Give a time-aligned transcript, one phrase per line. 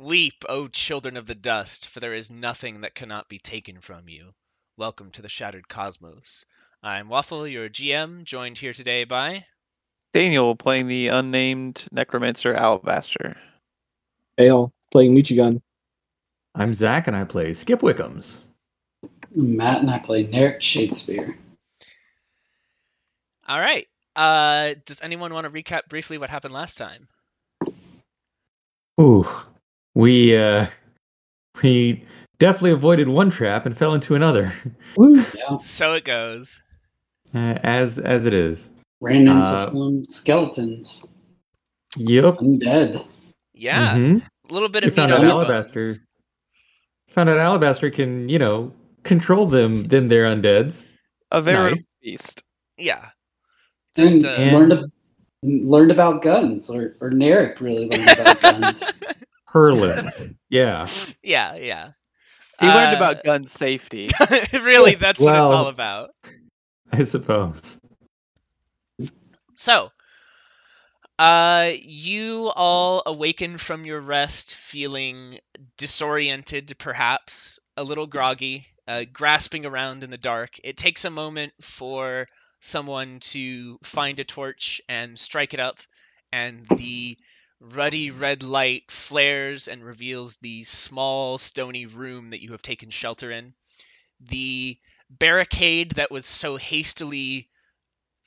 [0.00, 4.08] Weep, O children of the dust, for there is nothing that cannot be taken from
[4.08, 4.30] you.
[4.76, 6.44] Welcome to the Shattered Cosmos.
[6.84, 9.44] I'm Waffle, your GM, joined here today by.
[10.14, 13.36] Daniel playing the unnamed necromancer Alabaster.
[14.38, 15.60] Ale playing Michigan.
[16.54, 18.42] I'm Zach and I play Skip Wickums.
[19.34, 21.34] Matt and I play Narek Shakespeare.
[23.48, 23.84] All right.
[24.14, 27.08] Uh, does anyone want to recap briefly what happened last time?
[29.00, 29.26] Ooh,
[29.98, 30.66] we uh,
[31.62, 32.04] we
[32.38, 34.54] definitely avoided one trap and fell into another,
[35.60, 36.62] So it goes.
[37.34, 38.70] uh, as as it is.
[39.00, 41.04] Ran into Uh, some skeletons.
[41.96, 42.36] Yep.
[42.38, 43.06] Undead.
[43.54, 44.22] Yeah, Mhm.
[44.48, 45.78] a little bit We of found meat out Alabaster.
[45.80, 46.00] bones.
[47.10, 49.84] Found out Alabaster can, you know, control them.
[49.84, 50.86] Them their undeads.
[51.32, 51.86] A very Nice.
[52.02, 52.42] beast.
[52.76, 53.10] Yeah.
[53.96, 54.90] And, Just, uh, and- learned, a-
[55.42, 58.82] learned about guns, or, or Narek really learned about guns.
[59.52, 60.34] Hurlins.
[60.48, 60.86] yeah.
[61.22, 61.90] yeah, yeah.
[62.60, 64.08] He learned Uh, about gun safety.
[64.52, 66.10] really, that's what it's all about.
[66.90, 67.80] I suppose.
[69.54, 69.90] So,
[71.18, 75.38] uh, you all awaken from your rest feeling
[75.76, 80.58] disoriented, perhaps a little groggy, uh, grasping around in the dark.
[80.62, 82.26] It takes a moment for
[82.60, 85.78] someone to find a torch and strike it up,
[86.32, 87.16] and the
[87.60, 93.30] ruddy red light flares and reveals the small stony room that you have taken shelter
[93.30, 93.54] in.
[94.20, 94.78] The
[95.10, 97.46] barricade that was so hastily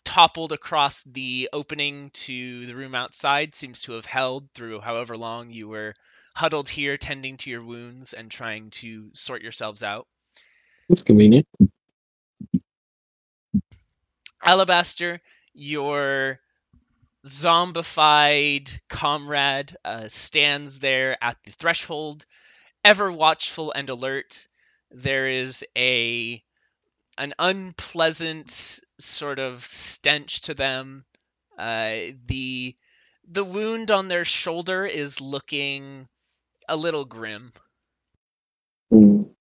[0.04, 5.52] toppled across the opening to the room outside seems to have held through however long
[5.52, 5.94] you were
[6.36, 10.08] huddled here tending to your wounds and trying to sort yourselves out.
[10.90, 11.48] That's convenient.
[14.44, 15.22] Alabaster,
[15.54, 16.40] your
[17.26, 22.26] zombified comrade uh, stands there at the threshold,
[22.84, 24.48] ever watchful and alert.
[24.92, 26.44] There is a
[27.18, 28.52] an unpleasant
[29.00, 31.06] sort of stench to them.
[31.58, 32.76] Uh, the
[33.28, 36.08] the wound on their shoulder is looking
[36.68, 37.52] a little grim.
[38.92, 39.34] Mm.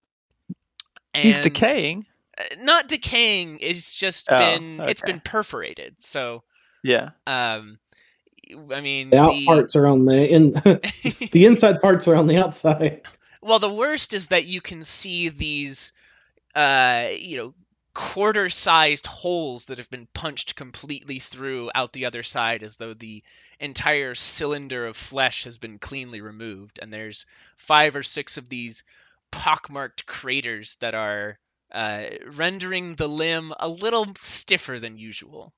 [1.14, 2.06] He's decaying.
[2.38, 3.58] uh, Not decaying.
[3.60, 6.00] It's just Oh, been it's been perforated.
[6.02, 6.42] So
[6.82, 7.10] Yeah.
[7.26, 7.78] um,
[8.72, 10.52] I mean The out the- parts are on the in.
[11.32, 13.02] the inside parts are on the outside.
[13.42, 15.92] Well, the worst is that you can see these,
[16.54, 17.54] uh, you know,
[17.94, 23.22] quarter-sized holes that have been punched completely through out the other side, as though the
[23.58, 26.78] entire cylinder of flesh has been cleanly removed.
[26.82, 27.26] And there's
[27.56, 28.84] five or six of these
[29.30, 31.38] pockmarked craters that are
[31.72, 35.52] uh, rendering the limb a little stiffer than usual.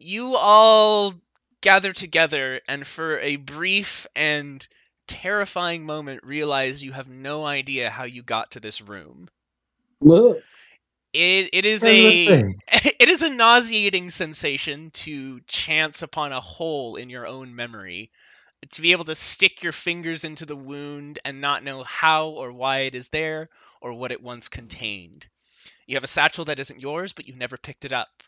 [0.00, 1.14] You all
[1.60, 4.66] gather together, and for a brief and
[5.06, 9.30] terrifying moment realize you have no idea how you got to this room.
[10.00, 10.44] Look,
[11.12, 17.10] It it is a it is a nauseating sensation to chance upon a hole in
[17.10, 18.10] your own memory.
[18.72, 22.52] To be able to stick your fingers into the wound and not know how or
[22.52, 23.48] why it is there
[23.80, 25.28] or what it once contained.
[25.86, 28.22] You have a satchel that isn't yours, but you've never picked it up.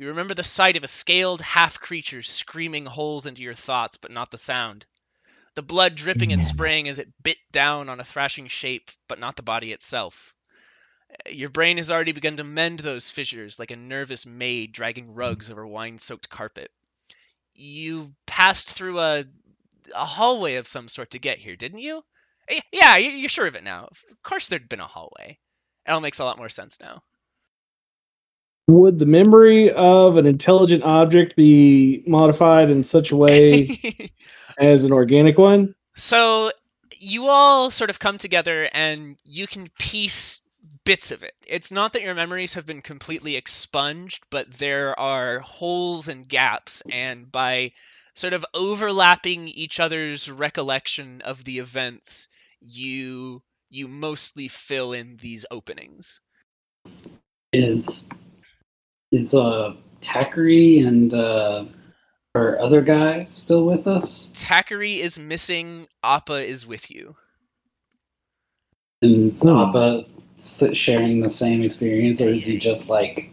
[0.00, 4.10] You remember the sight of a scaled half creature screaming holes into your thoughts, but
[4.10, 4.86] not the sound.
[5.56, 9.36] The blood dripping and spraying as it bit down on a thrashing shape, but not
[9.36, 10.34] the body itself.
[11.10, 15.12] Uh, your brain has already begun to mend those fissures like a nervous maid dragging
[15.12, 16.70] rugs over wine soaked carpet.
[17.52, 19.24] You passed through a,
[19.94, 22.02] a hallway of some sort to get here, didn't you?
[22.72, 23.90] Yeah, you're sure of it now.
[23.90, 25.38] Of course, there'd been a hallway.
[25.86, 27.02] It all makes a lot more sense now.
[28.70, 33.78] Would the memory of an intelligent object be modified in such a way
[34.58, 35.74] as an organic one?
[35.96, 36.50] So
[36.98, 40.42] you all sort of come together and you can piece
[40.84, 41.34] bits of it.
[41.46, 46.82] It's not that your memories have been completely expunged, but there are holes and gaps,
[46.90, 47.72] and by
[48.14, 52.28] sort of overlapping each other's recollection of the events,
[52.60, 56.20] you you mostly fill in these openings.
[57.52, 58.06] Is
[59.10, 61.64] is uh Thackeray and uh
[62.34, 64.30] our other guy still with us?
[64.34, 67.16] Thackeray is missing, Appa is with you.
[69.02, 69.48] And is Hmm.
[69.56, 70.04] Appa
[70.72, 73.30] sharing the same experience, or is he just like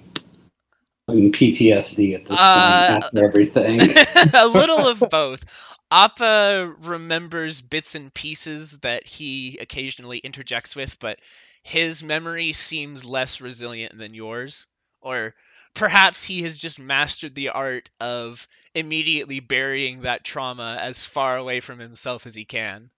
[1.08, 3.80] having PTSD at this Uh, point after everything?
[4.34, 5.44] a little of both.
[5.90, 11.20] Appa remembers bits and pieces that he occasionally interjects with, but
[11.64, 14.68] his memory seems less resilient than yours.
[15.00, 15.34] Or
[15.78, 21.60] perhaps he has just mastered the art of immediately burying that trauma as far away
[21.60, 22.90] from himself as he can.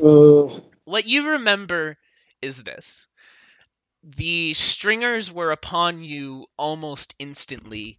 [0.00, 1.98] Uh, What you remember
[2.40, 3.08] is this
[4.04, 7.98] the stringers were upon you almost instantly,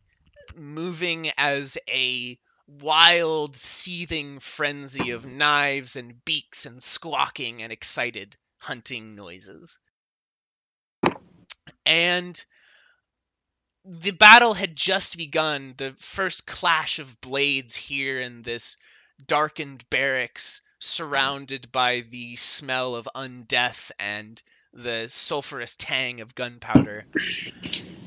[0.56, 9.14] moving as a wild, seething frenzy of knives and beaks and squawking and excited hunting
[9.14, 9.78] noises.
[11.86, 12.44] And
[13.86, 15.74] the battle had just begun.
[15.78, 18.78] The first clash of blades here in this
[19.28, 24.42] darkened barracks, surrounded by the smell of undeath and
[24.74, 27.06] the sulphurous tang of gunpowder.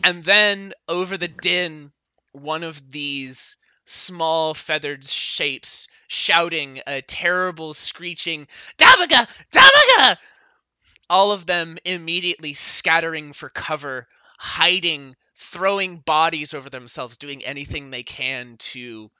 [0.03, 1.93] And then over the din,
[2.33, 9.29] one of these small feathered shapes shouting a terrible screeching, Dabbagah!
[9.51, 10.19] Dabbagah!
[11.11, 18.03] All of them immediately scattering for cover, hiding, throwing bodies over themselves, doing anything they
[18.03, 19.11] can to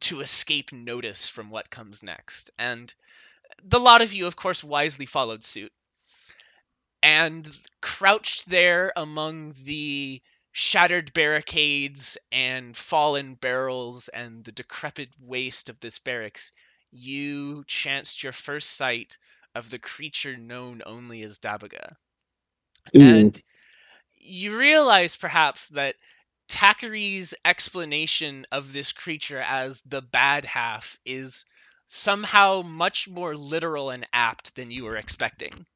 [0.00, 2.50] to escape notice from what comes next.
[2.58, 2.92] And
[3.64, 5.72] the lot of you, of course, wisely followed suit.
[7.02, 7.48] And
[7.80, 10.20] crouched there among the
[10.52, 16.52] shattered barricades and fallen barrels and the decrepit waste of this barracks,
[16.90, 19.16] you chanced your first sight
[19.54, 21.96] of the creature known only as Dabbagah.
[22.96, 23.00] ooh.
[23.00, 23.42] And
[24.28, 25.96] you realize perhaps that
[26.48, 31.44] Takari's explanation of this creature as the bad half is
[31.86, 35.66] somehow much more literal and apt than you were expecting.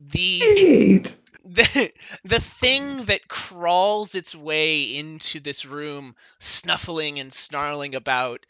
[0.00, 1.14] The Eight.
[1.44, 1.92] the,
[2.24, 8.44] the thing that crawls its way into this room, snuffling and snarling about,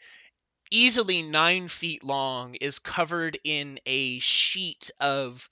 [0.71, 5.49] easily nine feet long, is covered in a sheet of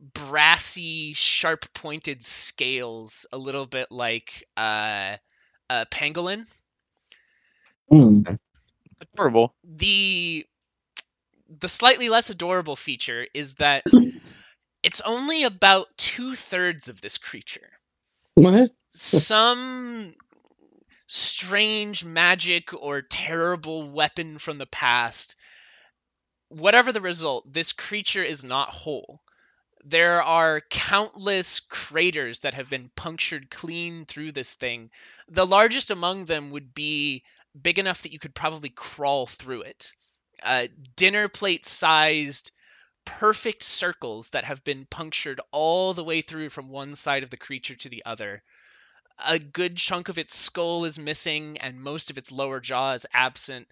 [0.00, 5.16] brassy, sharp pointed scales, a little bit like uh,
[5.68, 6.46] a pangolin.
[7.88, 8.22] Hmm.
[9.14, 9.54] Adorable.
[9.64, 10.46] The
[11.58, 13.84] the slightly less adorable feature is that
[14.82, 17.68] it's only about two thirds of this creature.
[18.34, 18.70] What?
[18.92, 20.14] some
[21.06, 25.36] strange magic or terrible weapon from the past.
[26.48, 29.20] Whatever the result, this creature is not whole.
[29.84, 34.90] There are countless craters that have been punctured clean through this thing.
[35.28, 37.24] The largest among them would be
[37.60, 39.92] big enough that you could probably crawl through it.
[40.42, 42.52] Uh, dinner plate sized,
[43.04, 47.36] perfect circles that have been punctured all the way through from one side of the
[47.36, 48.42] creature to the other
[49.26, 53.06] a good chunk of its skull is missing and most of its lower jaw is
[53.12, 53.68] absent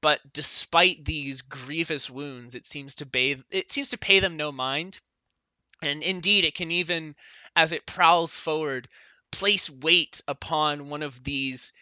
[0.00, 4.52] but despite these grievous wounds it seems to bathe it seems to pay them no
[4.52, 5.00] mind
[5.84, 7.14] and indeed it can even
[7.54, 8.88] as it prowls forward
[9.30, 11.72] place weight upon one of these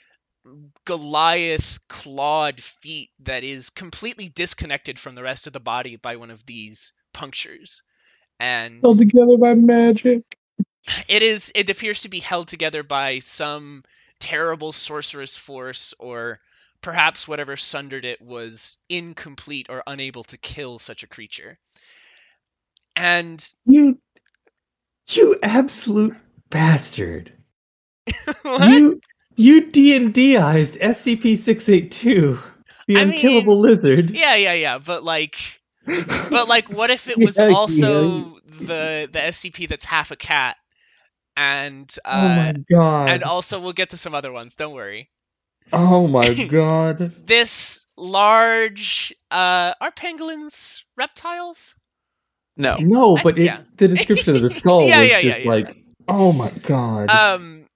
[0.84, 6.30] goliath clawed feet that is completely disconnected from the rest of the body by one
[6.30, 7.82] of these punctures
[8.40, 10.36] and Held together by magic.
[11.08, 13.84] it is it appears to be held together by some
[14.18, 16.40] terrible sorceress force or
[16.80, 21.58] perhaps whatever sundered it was incomplete or unable to kill such a creature
[22.96, 23.98] and You,
[25.08, 26.14] you absolute
[26.50, 27.32] bastard!
[28.42, 28.68] what?
[28.68, 29.00] You,
[29.36, 32.38] you D and Dized SCP six eight two,
[32.86, 34.10] the I unkillable mean, lizard.
[34.10, 35.36] yeah yeah yeah but like
[35.86, 37.54] but like what if it was Yeah, yeah.
[37.54, 40.56] also the the scp that's half a cat
[41.36, 43.08] and uh oh my god!
[43.10, 45.10] and also we'll get to some other ones don't worry
[45.72, 46.98] oh my god!
[47.26, 51.74] this large uh are pangolins reptiles
[52.56, 52.76] No.
[52.78, 53.60] No, I- but it, yeah.
[53.76, 55.50] the description of the skull Yeah, was yeah, yeah, just yeah.
[55.50, 55.76] like,
[56.08, 57.10] oh my god!
[57.10, 57.66] Um,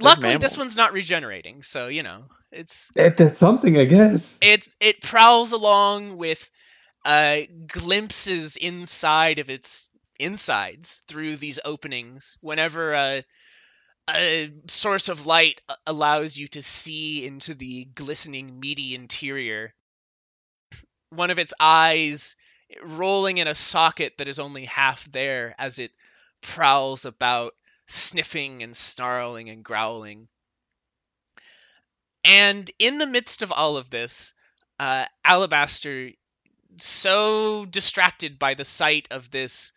[0.00, 4.38] luckily this one's not regenerating, so you know it's That- that's something, I guess.
[4.42, 6.50] it's it prowls along with
[7.04, 13.24] uh glimpses inside of its insides through these openings whenever a
[14.08, 19.74] a source of light allows you to see into the glistening meaty interior
[21.10, 22.36] one of its eyes
[22.82, 25.92] rolling in a socket that is only half there as it
[26.40, 27.54] prowls about
[27.86, 30.28] sniffing and snarling and growling.
[32.24, 34.32] And in the midst of all of this
[34.78, 36.10] uh, alabaster
[36.78, 39.72] so distracted by the sight of this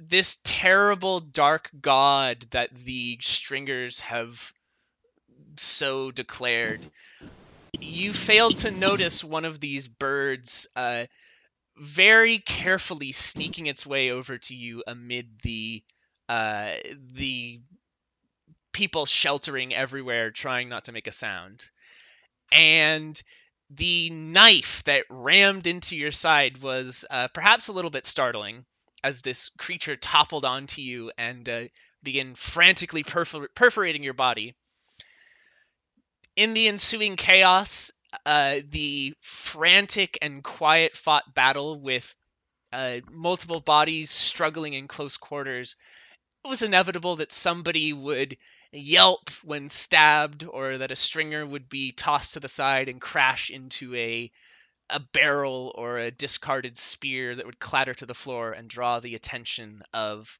[0.00, 4.52] this terrible dark god that the stringers have
[5.56, 6.84] so declared
[7.80, 11.06] you failed to notice one of these birds uh,
[11.78, 15.82] very carefully sneaking its way over to you amid the
[16.28, 16.74] uh,
[17.14, 17.60] the
[18.72, 21.64] people sheltering everywhere, trying not to make a sound.
[22.52, 23.20] And
[23.70, 28.64] the knife that rammed into your side was uh, perhaps a little bit startling
[29.04, 31.62] as this creature toppled onto you and uh,
[32.02, 34.54] began frantically perfor- perforating your body.
[36.36, 37.92] In the ensuing chaos,
[38.26, 42.14] uh, the frantic and quiet fought battle with
[42.72, 45.76] uh, multiple bodies struggling in close quarters,
[46.44, 48.36] it was inevitable that somebody would
[48.72, 53.50] yelp when stabbed, or that a stringer would be tossed to the side and crash
[53.50, 54.30] into a
[54.90, 59.14] a barrel or a discarded spear that would clatter to the floor and draw the
[59.14, 60.38] attention of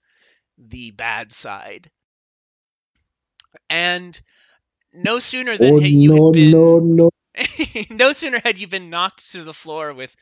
[0.57, 1.91] the bad side.
[3.69, 4.19] And
[4.93, 7.11] no sooner than Oh had you no had been no no!
[7.91, 10.15] no sooner had you been knocked to the floor with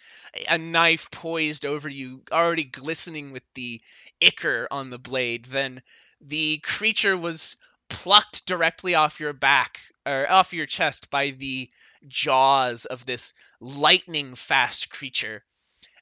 [0.48, 3.80] a knife poised over you, already glistening with the
[4.20, 5.82] ichor on the blade, than
[6.20, 7.56] the creature was
[7.88, 11.70] plucked directly off your back or off your chest by the
[12.06, 15.42] jaws of this lightning fast creature.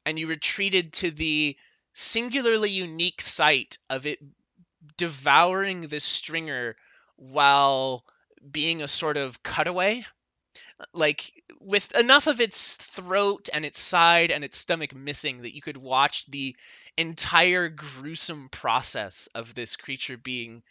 [0.07, 1.57] And you retreated to the
[1.93, 4.19] singularly unique sight of it
[4.97, 6.77] devouring the stringer
[7.17, 8.05] while
[8.51, 10.05] being a sort of cutaway
[10.93, 15.63] like with enough of its throat and its side and its stomach missing that you
[15.63, 16.57] could watch the
[16.97, 20.63] entire gruesome process of this creature being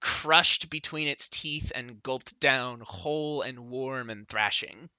[0.00, 4.90] crushed between its teeth and gulped down whole and warm and thrashing.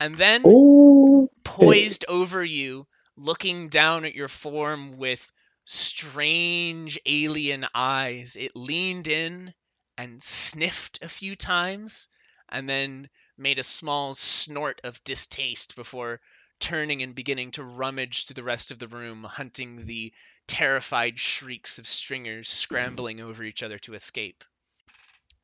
[0.00, 2.86] And then Oh, poised over you,
[3.16, 5.30] looking down at your form with
[5.64, 8.36] strange alien eyes.
[8.36, 9.54] It leaned in
[9.98, 12.08] and sniffed a few times,
[12.50, 16.20] and then made a small snort of distaste before
[16.58, 20.12] turning and beginning to rummage through the rest of the room, hunting the
[20.46, 24.44] terrified shrieks of stringers scrambling over each other to escape.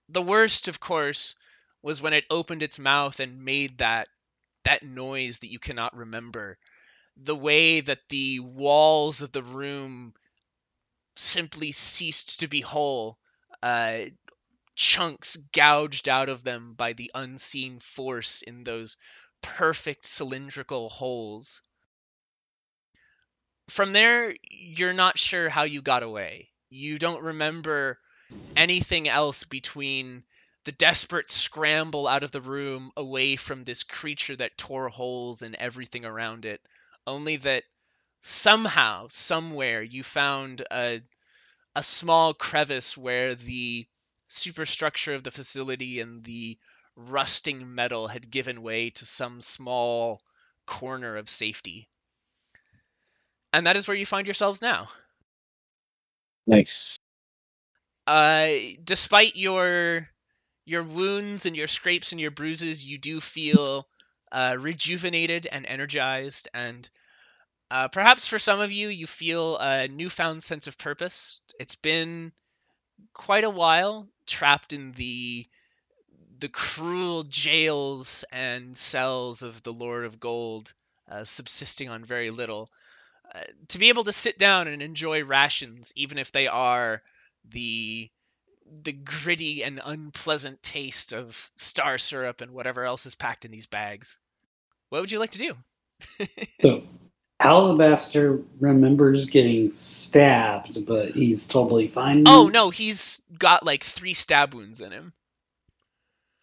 [0.09, 1.35] The worst, of course,
[1.83, 4.09] was when it opened its mouth and made that
[4.65, 6.59] that noise that you cannot remember.
[7.17, 10.13] The way that the walls of the room
[11.15, 13.17] simply ceased to be whole,
[13.63, 14.07] uh,
[14.77, 18.97] chunks gouged out of them by the unseen force in those
[19.41, 21.63] perfect cylindrical holes.
[23.69, 26.51] From there, you're not sure how you got away.
[26.69, 27.99] You don't remember
[28.55, 30.25] anything else between
[30.65, 35.57] the desperate scramble out of the room away from this creature that tore holes in
[35.59, 36.61] everything around it.
[37.07, 37.65] Only that
[38.21, 41.01] somehow, somewhere, you found a,
[41.75, 43.87] a small crevice where the
[44.29, 46.59] superstructure of the facility and the
[46.97, 50.23] rusting metal had given way to some small
[50.67, 51.89] corner of safety.
[53.53, 54.89] And that is where you find yourselves now.
[56.47, 56.99] nice.
[58.07, 58.49] Uh,
[58.85, 60.09] despite your
[60.65, 63.89] your wounds and your scrapes and your bruises, you do feel
[64.33, 66.89] uh, rejuvenated and energized, and
[67.71, 71.41] uh, perhaps for some of you, you feel a newfound sense of purpose.
[71.59, 72.33] It's been
[73.13, 75.47] quite a while trapped in the
[76.39, 80.75] the cruel jails and cells of the Lord of Gold,
[81.11, 82.69] uh, subsisting on very little.
[83.35, 87.03] Uh, to be able to sit down and enjoy rations, even if they are
[87.49, 88.11] the
[88.83, 93.67] the gritty and unpleasant taste of star syrup and whatever else is packed in these
[93.67, 94.19] bags.
[94.89, 95.57] What would you like to do?
[96.63, 96.83] So
[97.47, 102.25] Alabaster remembers getting stabbed, but he's totally fine.
[102.27, 105.13] Oh no, he's got like three stab wounds in him.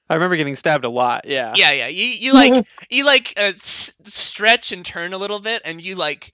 [0.10, 1.26] I remember getting stabbed a lot.
[1.26, 1.54] Yeah.
[1.56, 1.88] Yeah, yeah.
[1.88, 5.96] You you like you like uh, s- stretch and turn a little bit, and you
[5.96, 6.34] like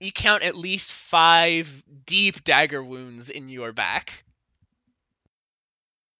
[0.00, 4.24] you count at least five deep dagger wounds in your back.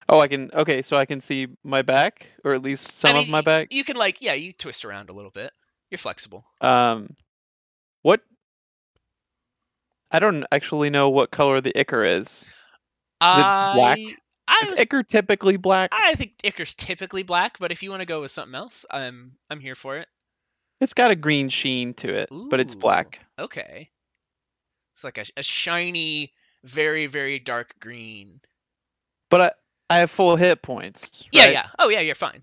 [0.08, 0.50] Oh, I can.
[0.52, 3.72] Okay, so I can see my back, or at least some I of my back.
[3.72, 5.52] You can like yeah, you twist around a little bit.
[5.90, 6.44] You're flexible.
[6.60, 7.14] Um,
[8.02, 8.20] what?
[10.10, 12.26] I don't actually know what color the ichor is.
[12.26, 12.46] Is it
[13.20, 13.98] black?
[13.98, 14.16] I
[14.48, 15.90] I, Is was, ichor typically black?
[15.92, 19.32] I think ichor's typically black, but if you want to go with something else, I'm
[19.50, 20.08] I'm here for it.
[20.80, 23.18] It's got a green sheen to it, but it's black.
[23.38, 23.90] Okay.
[24.94, 26.32] It's like a, a shiny,
[26.64, 28.40] very very dark green.
[29.28, 29.52] But I,
[29.90, 31.24] I have full hit points.
[31.30, 31.52] Yeah, right?
[31.52, 31.66] yeah.
[31.78, 32.42] Oh yeah, you're fine.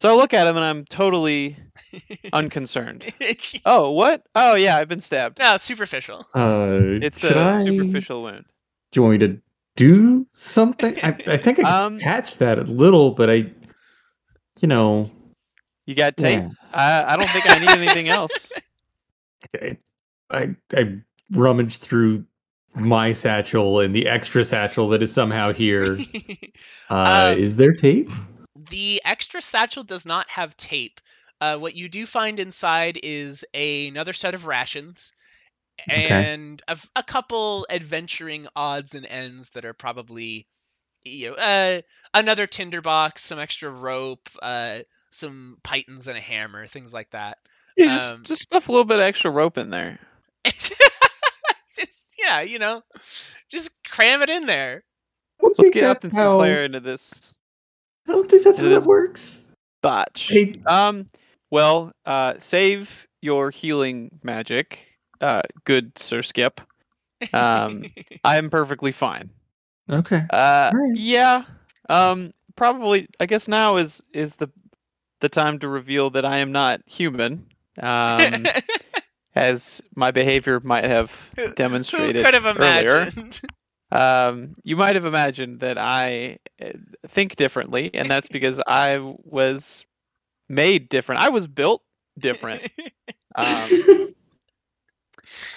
[0.00, 1.56] So I look at him and I'm totally
[2.32, 3.06] unconcerned.
[3.66, 4.22] Oh, what?
[4.34, 5.38] Oh yeah, I've been stabbed.
[5.38, 6.26] no, it's superficial.
[6.34, 8.46] Uh, It's should a I, superficial wound.
[8.92, 9.40] Do you want me to
[9.76, 10.94] do something?
[11.02, 13.34] I, I think I can Um, patch that a little, but I,
[14.60, 15.10] you know,
[15.86, 16.40] You got tape?
[16.42, 16.48] yeah.
[16.72, 18.52] I, I don't think I need anything else.
[19.60, 19.76] I,
[20.30, 20.96] I I
[21.32, 22.24] rummage through
[22.76, 25.98] my satchel and the extra satchel that is somehow here.
[26.88, 28.10] Uh, Um, is there tape?
[28.70, 31.00] The extra satchel does not have tape.
[31.40, 35.12] Uh, what you do find inside is another set of rations
[35.88, 36.08] Okay.
[36.32, 40.46] and a, a couple adventuring odds and ends that are probably,
[41.04, 41.80] you know, uh,
[42.12, 47.38] another tinderbox, some extra rope, uh, some pythons and a hammer, things like that.
[47.78, 49.98] Yeah, just, Um, just stuff a little bit extra rope in there.
[50.44, 52.82] Just yeah, you know,
[53.50, 54.82] just cram it in there.
[55.38, 57.34] I don't Let's think get that's Upton how- Sinclair into this
[58.10, 59.44] I don't think that's It how is- that works.
[59.82, 60.26] botch.
[60.28, 61.08] Hey, Um,
[61.50, 64.80] well, uh, save your healing magic,
[65.20, 66.60] uh, good Sir Skip.
[67.32, 67.84] Um,
[68.24, 69.30] I am perfectly fine.
[69.88, 70.24] okay.
[70.28, 70.96] Uh, Alright.
[70.96, 71.44] yeah.
[71.88, 73.08] Um, probably.
[73.20, 74.48] I guess now is is the
[75.20, 77.46] the time to reveal that I am not human.
[77.80, 78.44] Um,
[79.34, 81.12] as my behavior might have
[81.56, 83.02] demonstrated Who could have earlier.
[83.02, 83.40] imagined?
[83.92, 86.70] Um, you might have imagined that I uh,
[87.08, 89.84] think differently, and that's because I was
[90.48, 91.20] made different.
[91.20, 91.82] I was built
[92.18, 92.62] different.
[93.36, 94.14] Um,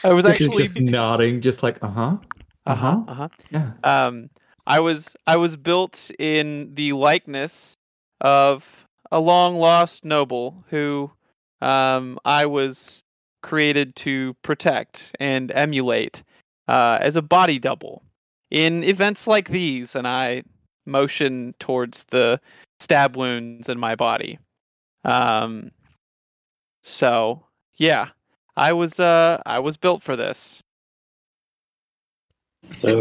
[0.03, 2.17] I was Which actually just nodding, just like uh huh,
[2.65, 3.03] uh huh uh-huh.
[3.07, 3.27] uh huh.
[3.49, 3.71] yeah.
[3.83, 4.29] Um,
[4.67, 7.75] I was I was built in the likeness
[8.21, 11.11] of a long lost noble who
[11.61, 13.01] um, I was
[13.41, 16.23] created to protect and emulate
[16.67, 18.03] uh, as a body double
[18.53, 20.43] in events like these, and I
[20.85, 22.39] motion towards the
[22.79, 24.37] stab wounds in my body.
[25.03, 25.71] Um,
[26.83, 27.43] so
[27.75, 28.09] yeah,
[28.55, 30.61] I was uh I was built for this.
[32.61, 32.93] So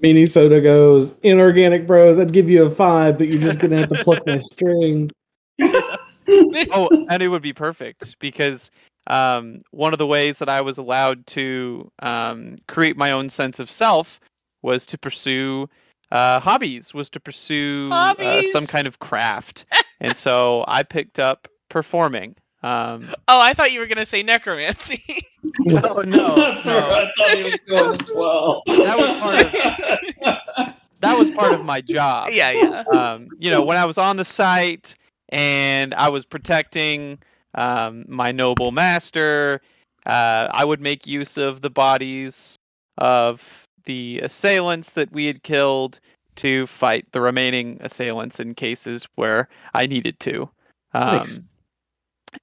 [0.00, 4.04] Minnesota goes, inorganic bros, I'd give you a five, but you're just gonna have to
[4.04, 5.10] pluck my string.
[5.62, 8.70] oh, and it would be perfect because
[9.06, 13.58] um, one of the ways that I was allowed to um, create my own sense
[13.58, 14.20] of self
[14.62, 15.68] was to pursue
[16.10, 19.66] uh, hobbies, was to pursue uh, some kind of craft,
[20.00, 22.36] and so I picked up performing.
[22.62, 25.22] Um, oh, I thought you were gonna say necromancy.
[25.60, 28.62] no, no, no, I thought he was going as well.
[28.66, 32.28] That was part of- that was part of my job.
[32.32, 32.84] yeah, yeah.
[32.90, 34.94] um, you know, when I was on the site
[35.28, 37.18] and I was protecting
[37.54, 39.60] um, my noble master,
[40.06, 42.58] uh, I would make use of the bodies
[42.98, 46.00] of the assailants that we had killed
[46.36, 50.48] to fight the remaining assailants in cases where I needed to.
[50.92, 51.40] Um, Nice.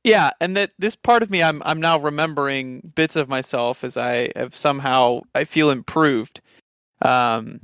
[0.04, 3.98] yeah, and that this part of me, I'm I'm now remembering bits of myself as
[3.98, 6.42] I have somehow I feel improved.
[7.02, 7.60] Um,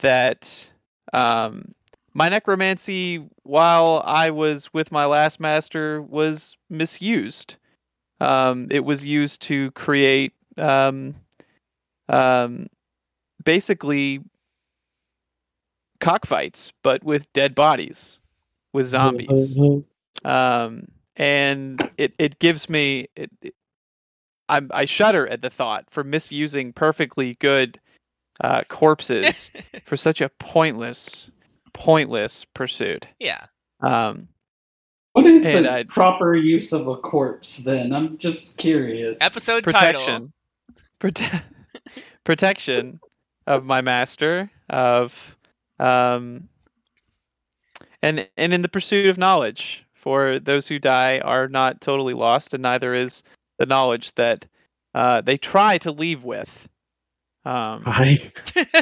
[0.00, 0.68] that
[1.12, 1.74] um,
[2.16, 7.56] my necromancy, while I was with my last master, was misused.
[8.22, 11.14] Um, it was used to create um,
[12.08, 12.68] um,
[13.44, 14.22] basically
[16.00, 18.18] cockfights, but with dead bodies,
[18.72, 19.54] with zombies
[20.24, 23.54] um, and it, it gives me it, it,
[24.48, 27.78] I'm, I shudder at the thought for misusing perfectly good
[28.40, 29.50] uh, corpses
[29.84, 31.26] for such a pointless
[31.76, 33.06] pointless pursuit.
[33.20, 33.46] yeah.
[33.80, 34.28] Um,
[35.12, 37.92] What is the I- proper use of a corpse then?
[37.92, 39.18] I'm just curious.
[39.20, 40.00] Episode title.
[40.00, 40.32] protection,
[41.00, 41.42] Prote-
[42.24, 43.00] protection
[43.46, 45.36] of my master of
[45.78, 46.48] um,
[48.02, 49.82] and and in the pursuit of knowledge.
[49.94, 53.24] For those who die are not totally lost, and neither is
[53.58, 54.46] the knowledge that
[54.94, 56.68] uh, they try to leave with.
[57.44, 58.30] Um, Hi.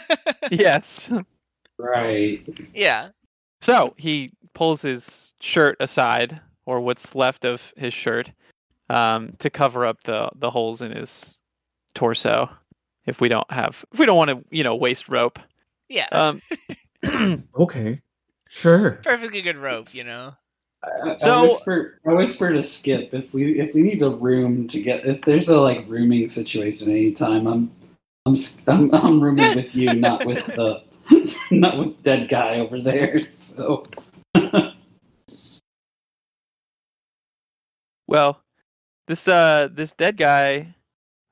[0.51, 1.11] yes.
[1.79, 2.47] Right.
[2.75, 3.09] yeah.
[3.61, 8.31] So he pulls his shirt aside, or what's left of his shirt,
[8.91, 11.37] um, to cover up the the holes in his
[11.95, 12.49] torso.
[13.07, 15.39] If we don't have, if we don't want to, you know, waste rope.
[15.89, 16.07] Yeah.
[16.13, 16.41] Um,
[17.57, 18.01] Okay.
[18.49, 18.93] Sure.
[19.03, 20.33] Perfectly good rope, you know.
[20.83, 24.69] I, I So- whisper, I whisper to Skip if we if we need a room
[24.69, 27.71] to get if there's a like rooming situation anytime I'm
[28.27, 30.83] I'm s- I'm, I'm rooming with you not with the
[31.51, 33.87] not with dead guy over there so
[38.07, 38.41] well,
[39.07, 40.75] this uh this dead guy,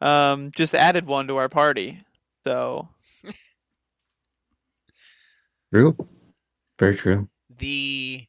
[0.01, 1.99] um, just added one to our party.
[2.45, 2.89] So
[5.73, 5.97] True.
[6.79, 7.29] Very true.
[7.59, 8.27] The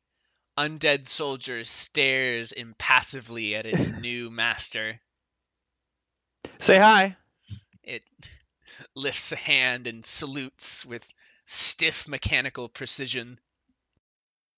[0.58, 5.00] undead soldier stares impassively at its new master.
[6.60, 7.16] say hi.
[7.84, 8.04] It
[8.96, 11.08] lifts a hand and salutes with
[11.46, 13.40] stiff mechanical precision.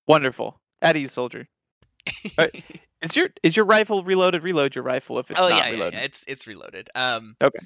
[0.07, 0.59] Wonderful.
[0.81, 1.47] At ease, soldier.
[2.37, 2.63] Alright.
[3.01, 4.41] Is your is your rifle reloaded?
[4.41, 5.93] Reload your rifle if it's oh not yeah, yeah, reloaded.
[5.93, 6.89] yeah, it's it's reloaded.
[6.95, 7.59] Um, Okay.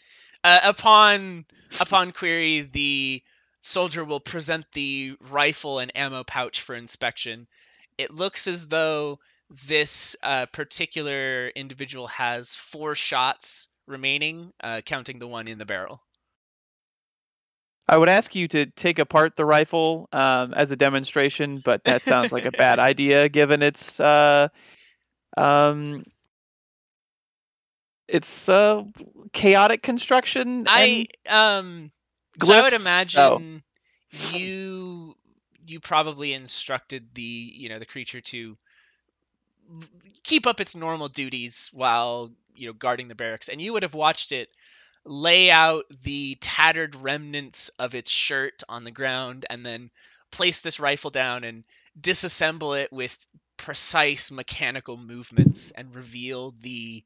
[0.43, 1.45] Uh, upon
[1.79, 3.23] upon query, the
[3.61, 7.47] soldier will present the rifle and ammo pouch for inspection.
[7.97, 9.19] It looks as though
[9.67, 16.01] this uh, particular individual has four shots remaining, uh, counting the one in the barrel.
[17.89, 22.03] I would ask you to take apart the rifle um, as a demonstration, but that
[22.03, 24.49] sounds like a bad idea given its uh,
[25.35, 26.03] um,
[28.07, 28.83] its uh,
[29.33, 30.65] chaotic construction.
[30.67, 31.91] I um
[32.41, 32.79] so I would glyphs?
[33.17, 33.35] Oh.
[33.37, 33.63] imagine
[34.11, 35.15] you
[35.65, 38.55] you probably instructed the you know the creature to
[40.23, 43.93] keep up its normal duties while you know guarding the barracks and you would have
[43.95, 44.49] watched it
[45.05, 49.89] lay out the tattered remnants of its shirt on the ground and then
[50.31, 51.63] place this rifle down and
[51.99, 53.17] disassemble it with
[53.57, 57.03] precise mechanical movements and reveal the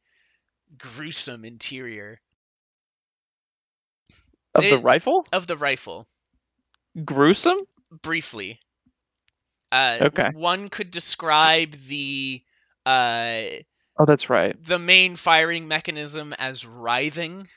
[0.78, 2.20] gruesome interior
[4.56, 6.08] of the it- rifle, of the rifle
[7.06, 7.60] gruesome.
[8.02, 8.60] briefly.
[9.72, 10.30] Uh, Okay.
[10.34, 12.44] One could describe the
[12.86, 13.42] uh,
[13.98, 14.56] Oh, that's right.
[14.64, 17.48] the main firing mechanism as writhing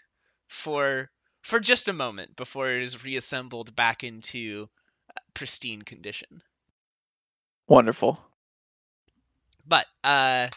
[0.48, 1.11] for
[1.42, 4.68] for just a moment before it is reassembled back into
[5.11, 6.42] uh, pristine condition.
[7.68, 8.18] Wonderful.
[9.66, 10.48] But uh,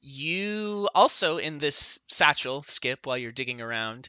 [0.00, 4.08] you also in this satchel skip while you're digging around,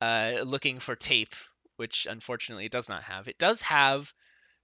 [0.00, 1.34] uh, looking for tape,
[1.76, 3.28] which unfortunately it does not have.
[3.28, 4.12] It does have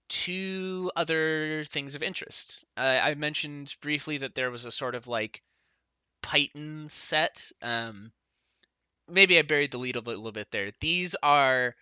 [0.09, 2.65] two other things of interest.
[2.75, 5.41] Uh, I mentioned briefly that there was a sort of like
[6.21, 7.51] Python set.
[7.61, 8.11] Um,
[9.09, 10.71] maybe I buried the lead a little bit there.
[10.79, 11.75] These are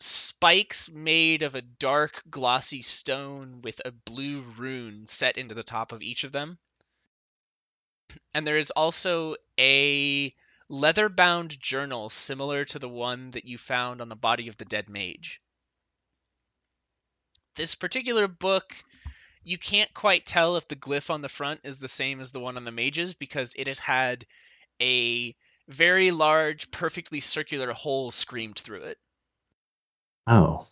[0.00, 5.92] spikes made of a dark glossy stone with a blue rune set into the top
[5.92, 6.58] of each of them.
[8.32, 10.32] And there is also a
[10.68, 14.64] leather bound journal similar to the one that you found on the body of the
[14.64, 15.40] dead mage.
[17.56, 18.76] This particular book,
[19.42, 22.40] you can't quite tell if the glyph on the front is the same as the
[22.40, 24.24] one on the mages because it has had
[24.80, 25.34] a
[25.68, 28.98] very large, perfectly circular hole screamed through it.
[30.26, 30.66] Oh.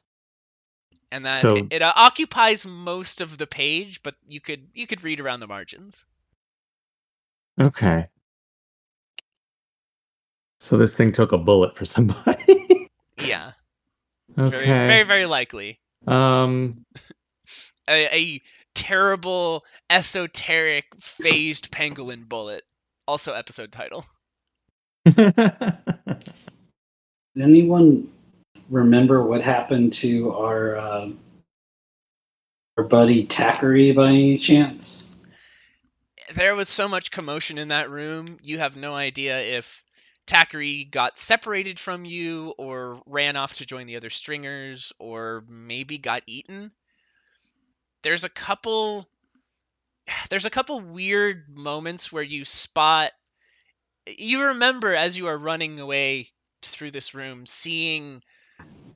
[1.12, 4.86] and that So- it, it, uh, occupies most of the page, but you could you
[4.86, 6.04] could read around the margins.
[7.60, 8.08] Okay.
[10.60, 12.90] So this thing took a bullet for somebody.
[13.18, 13.52] Yeah,
[14.38, 14.50] okay.
[14.50, 16.84] very very very likely Um.
[17.88, 18.42] a, a
[18.74, 22.62] terrible esoteric phased pangolin bullet.
[23.08, 24.04] Also episode title.
[27.38, 28.08] Anyone
[28.68, 31.08] remember what happened to our uh,
[32.76, 35.08] our buddy Tackery by any chance?
[36.34, 38.38] There was so much commotion in that room.
[38.42, 39.84] You have no idea if
[40.26, 45.98] Tackery got separated from you or ran off to join the other stringers or maybe
[45.98, 46.72] got eaten.
[48.02, 49.08] There's a couple
[50.30, 53.12] there's a couple weird moments where you spot
[54.06, 56.30] you remember as you are running away
[56.62, 58.22] through this room seeing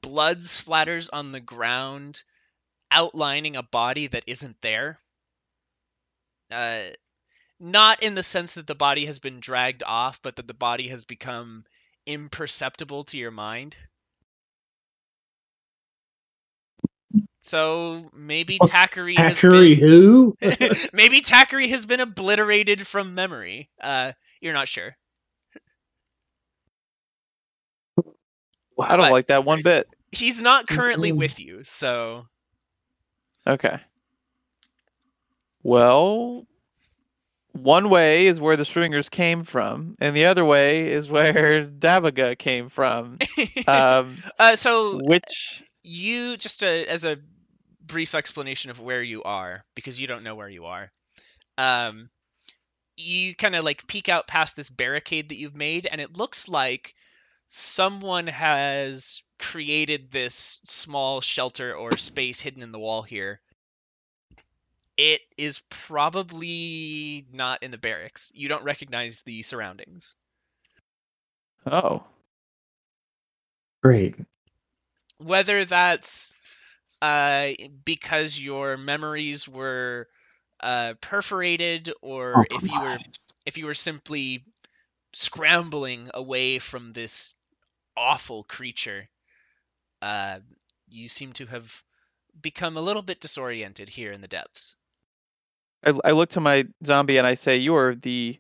[0.03, 2.23] blood splatters on the ground
[2.91, 5.01] outlining a body that isn't there.
[6.51, 6.91] Uh
[7.61, 10.89] not in the sense that the body has been dragged off, but that the body
[10.89, 11.65] has become
[12.07, 13.77] imperceptible to your mind.
[17.43, 18.61] So maybe?
[18.61, 20.37] Tackery has been, who?
[20.93, 23.71] maybe Tackery has been obliterated from memory.
[23.81, 24.97] Uh, you're not sure.
[28.83, 29.89] I don't But- like that one bit.
[30.13, 32.27] He's not currently with you, so
[33.47, 33.79] Okay.
[35.63, 36.47] Well,
[37.53, 42.37] one way is where the stringers came from, and the other way is where Dabbagah
[42.39, 43.19] came from.
[43.67, 47.19] Um, uh, so which you just a, as a
[47.87, 50.93] brief explanation of where you are because you don't know where you are
[51.59, 52.09] um
[52.97, 56.49] you kind of like peek out past this barricade that you've made and it looks
[56.49, 56.95] like
[57.53, 63.41] someone has created this small shelter or space hidden in the wall here.
[64.97, 68.31] It is probably not in the barracks.
[68.37, 70.15] You don't recognize the surroundings.
[71.67, 72.05] Oh,
[73.83, 74.17] Great.
[75.19, 76.35] whether that's
[77.03, 77.51] uh,
[77.85, 80.09] because your memories were
[80.61, 82.99] uh, perforated or if you were
[83.47, 84.45] if you were simply
[85.13, 87.35] scrambling away from this
[87.97, 89.09] awful creature
[90.03, 90.39] uh,
[90.89, 91.83] you seem to have
[92.41, 94.77] become a little bit disoriented here in the depths
[95.85, 98.39] I, I look to my zombie and I say, "You are the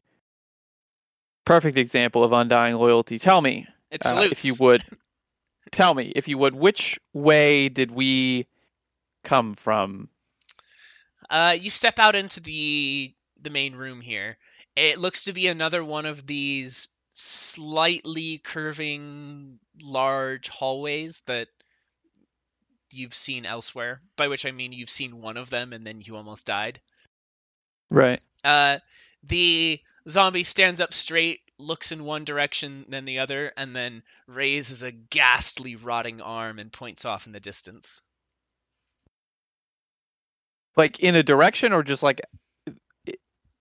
[1.45, 3.19] perfect example of undying loyalty.
[3.19, 3.67] Tell me,
[4.05, 4.85] uh, if you would
[5.73, 8.47] tell me, if you would, which way did we
[9.25, 10.09] come from?
[11.29, 14.37] Uh, you step out into the the main room here.
[14.77, 16.89] It looks to be another one of these
[17.21, 21.49] slightly curving large hallways that
[22.93, 24.01] you've seen elsewhere.
[24.17, 26.81] By which I mean you've seen one of them and then you almost died.
[27.91, 28.21] Right.
[28.43, 28.79] Uh,
[29.25, 34.83] the zombie stands up straight, looks in one direction, then the other, and then raises
[34.83, 38.01] a ghastly, rotting arm and points off in the distance.
[40.77, 42.23] Like in a direction or just like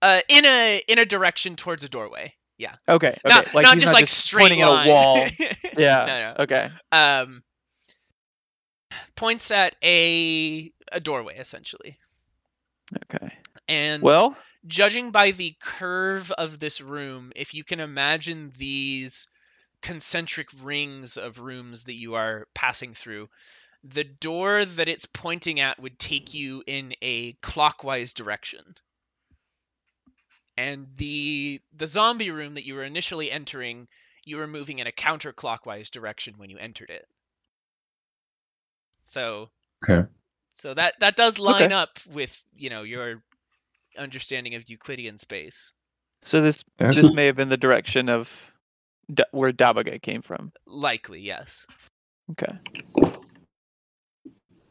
[0.02, 2.34] Uh, in a in a direction towards a doorway.
[2.60, 2.76] Yeah.
[2.88, 3.20] okay, okay.
[3.26, 4.82] not like not just not like straight pointing line.
[4.82, 5.26] at a wall.
[5.78, 6.06] Yeah.
[6.06, 6.36] no, no.
[6.44, 6.70] Okay.
[6.92, 7.42] Um,
[9.16, 11.98] points at a a doorway essentially,
[13.06, 13.34] Okay.
[13.70, 14.36] and Well,
[14.68, 19.28] judging by the curve of this room, if you can imagine these
[19.82, 23.30] concentric rings of rooms that you are passing through,
[23.86, 28.76] the door that it's pointing at would take you in a clockwise direction.
[30.60, 33.88] And the the zombie room that you were initially entering,
[34.26, 37.06] you were moving in a counterclockwise direction when you entered it.
[39.04, 40.06] So Okay.
[40.52, 41.74] so that that does line Okay.
[41.74, 43.24] up with, you know, your
[43.98, 45.72] understanding of Euclidean space.
[46.24, 47.02] so this Okay.
[47.02, 48.30] this may have been the direction of
[49.14, 50.52] D- where Dabbagah came from.
[50.66, 51.66] Likely, yes.
[52.32, 52.52] Okay.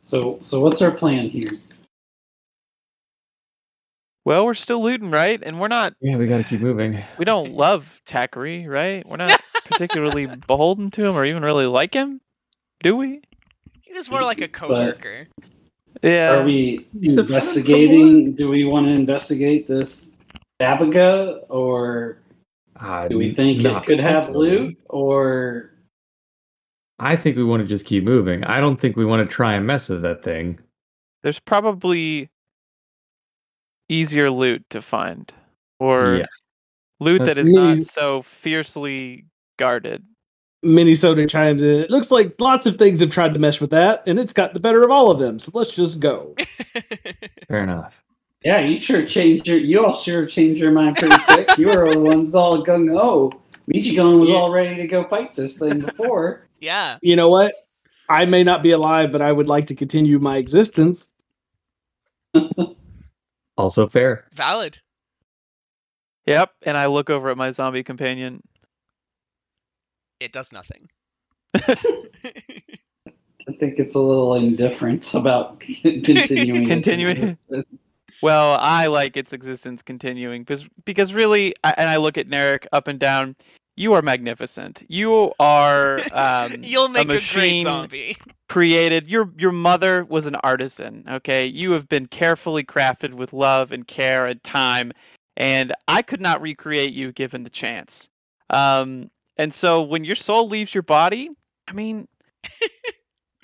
[0.00, 1.52] So so what's our plan here?
[4.28, 5.42] Well, we're still looting, right?
[5.42, 6.98] And we're not Yeah, we got to keep moving.
[7.16, 9.02] we don't love Takari, right?
[9.08, 12.20] We're not particularly beholden to him or even really like him,
[12.82, 13.22] do we?
[13.80, 15.28] He was more like a coworker.
[16.02, 16.34] Yeah.
[16.34, 18.34] Are we He's a friend from investigating?
[18.34, 20.10] Do we want to investigate this
[20.60, 22.18] Dabbagah, or
[22.78, 24.58] Uh, do we think it could have particularly.
[24.58, 24.78] loot?
[24.90, 25.70] Or
[26.98, 28.44] I think we want to just keep moving.
[28.44, 30.58] I don't think we want to try and mess with that thing.
[31.22, 32.28] There's probably
[33.88, 35.32] easier loot to find,
[35.80, 36.26] or Yeah.
[37.00, 39.24] loot Uh, that is not so fiercely
[39.58, 40.04] guarded.
[40.62, 41.80] Minnesota chimes in.
[41.82, 44.54] It looks like lots of things have tried to mess with that, and it's got
[44.54, 45.38] the better of all of them.
[45.38, 46.34] So let's just go.
[47.48, 48.02] Fair enough.
[48.44, 49.58] yeah, you sure changed your.
[49.58, 51.58] You all sure changed your mind pretty quick.
[51.58, 53.32] you were the ones all gung ho.
[53.68, 54.34] Michigan was Yeah.
[54.36, 56.46] all ready to go fight this thing before.
[56.60, 56.98] yeah.
[57.02, 57.54] You know what?
[58.08, 61.08] I may not be alive, but I would like to continue my existence.
[63.58, 64.24] Also fair.
[64.32, 64.78] Valid.
[66.26, 66.52] Yep.
[66.62, 68.42] And I look over at my zombie companion.
[70.20, 70.88] It does nothing.
[71.54, 71.74] I
[73.58, 76.68] think it's a little indifference about continuing.
[76.68, 77.16] Continuing.
[77.16, 77.66] existence.
[78.22, 82.66] Well, I like its existence continuing because because really, I, and I look at Narek
[82.72, 83.36] up and down.
[83.78, 84.82] You are magnificent.
[84.88, 88.16] You are um, You'll make a, great machine zombie.
[88.48, 89.06] created.
[89.06, 91.04] Your your mother was an artisan.
[91.08, 94.92] Okay, you have been carefully crafted with love and care and time,
[95.36, 98.08] and I could not recreate you given the chance.
[98.50, 101.30] Um, and so when your soul leaves your body,
[101.68, 102.08] I mean,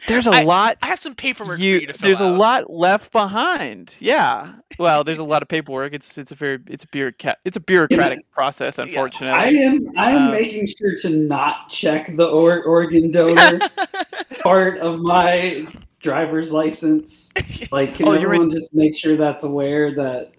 [0.09, 2.29] there's a I- lot I have some paperwork you, for you to fill there's a
[2.29, 3.95] lot left behind.
[4.01, 4.55] Yeah.
[4.79, 5.93] Well, there's a lot of paperwork.
[5.95, 8.85] It's it's a very it's a bureaucrat it's a bureaucratic process, Yeah.
[8.85, 9.39] unfortunately.
[9.41, 9.81] I am.
[9.97, 13.59] I am Um, making sure to not check the or- organ donor
[14.41, 15.67] part of my
[16.01, 17.31] driver's license.
[17.73, 20.33] Like, can Oh, you're everyone just make sure that's aware that,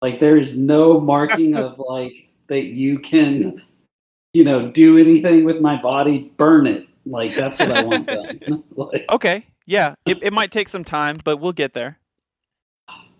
[0.00, 3.62] like, there is no marking of like that you can,
[4.32, 6.32] you know, do anything with my body.
[6.36, 6.86] Burn it.
[7.04, 8.64] Like that's what I want done.
[8.76, 9.46] like, Okay.
[9.66, 9.94] Yeah.
[10.06, 11.98] It, it might take some time, but we'll get there.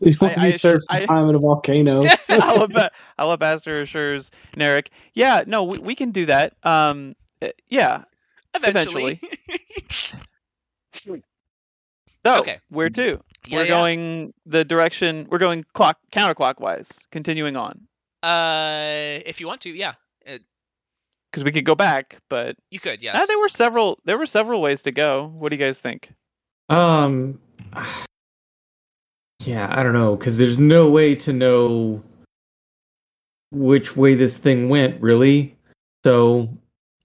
[0.01, 2.03] You I- I- serve some I- time in a volcano.
[2.29, 4.89] Alab- Alabaster assures Narek.
[5.15, 6.55] Yeah, no, we, we can do that.
[6.65, 8.05] Um uh, yeah.
[8.55, 9.21] Eventually.
[10.95, 11.21] So
[12.25, 12.59] Okay.
[12.69, 13.21] where to?
[13.47, 13.69] Yeah, we're yeah.
[13.69, 17.89] going the direction we're going clock counterclockwise, continuing on.
[18.23, 19.95] Uh, if you want to, yeah,
[21.33, 23.03] Because we could go back, but you could.
[23.03, 23.17] Yes.
[23.19, 23.99] Ah, there were several.
[24.05, 25.33] There were several ways to go.
[25.35, 26.13] What do you guys think?
[26.69, 27.41] Um,
[29.45, 32.03] yeah, I don't know because there's no way to know
[33.51, 35.57] which way this thing went, really.
[36.05, 36.49] So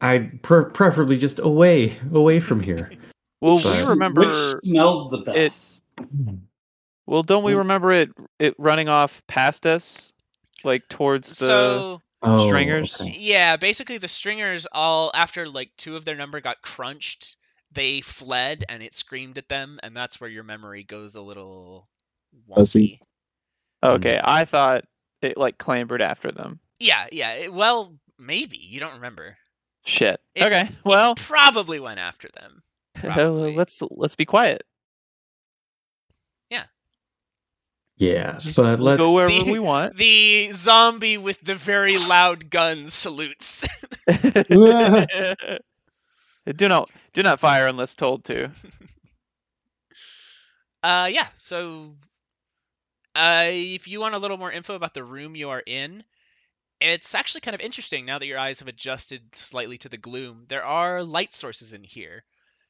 [0.02, 2.92] I'd pre- preferably just away, away from here.
[3.40, 4.26] Well, But- we remember.
[4.26, 4.36] which
[4.66, 5.84] smells the best.
[7.06, 8.10] Well, don't we remember it?
[8.40, 10.12] It running off past us,
[10.64, 11.46] like towards the.
[11.46, 13.00] So Oh, Stringers?
[13.00, 13.16] okay.
[13.20, 17.36] yeah, basically the stringers all after like two of their number got crunched,
[17.72, 21.88] they fled and it screamed at them, and that's where your memory goes a little
[22.50, 22.56] wonky.
[22.56, 23.02] Fuzzy.
[23.84, 24.86] okay, I thought
[25.22, 26.60] it like clambered after them.
[26.80, 27.34] Yeah, yeah.
[27.34, 29.38] it- well, maybe you don't remember.
[29.86, 30.20] Shit.
[30.36, 30.62] It- okay.
[30.70, 32.62] It Well, probably went after them.
[32.96, 33.56] probably.
[33.56, 34.64] let's let's be quiet.
[37.98, 39.52] Yeah, Just but let's go wherever See?
[39.52, 39.98] we want.
[39.98, 43.68] The zombie with the very loud gun salutes.
[44.08, 45.08] do
[46.68, 48.52] not do not fire unless told to.
[50.84, 51.28] Uh, yeah.
[51.36, 51.96] So,
[53.16, 56.04] uh, if you want a little more info about the room you are in,
[56.80, 60.46] it's actually kind of interesting now that your eyes have adjusted slightly to the gloom.
[60.48, 62.24] There are light sources in here,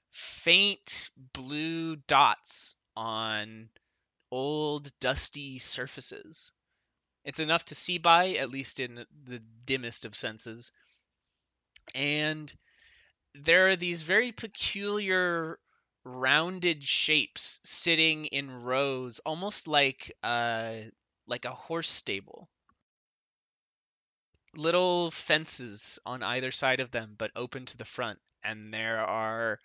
[0.10, 3.70] faint blue dots on
[4.32, 6.52] old dusty surfaces.
[7.24, 10.72] It's enough to see by, at least in the dimmest of senses.
[11.94, 12.54] And
[13.34, 15.60] there are these very peculiar
[16.04, 20.76] rounded shapes sitting in rows, almost like uh
[21.28, 22.50] like a horse stable.
[24.56, 29.60] Little fences on either side of them, but open to the front, and there are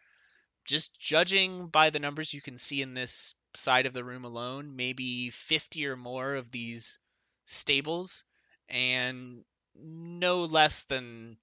[0.65, 4.77] just judging by the numbers you can see in this side of the room alone,
[4.77, 6.99] maybe 50 or more of these
[7.45, 8.25] stables,
[8.69, 11.37] and no less than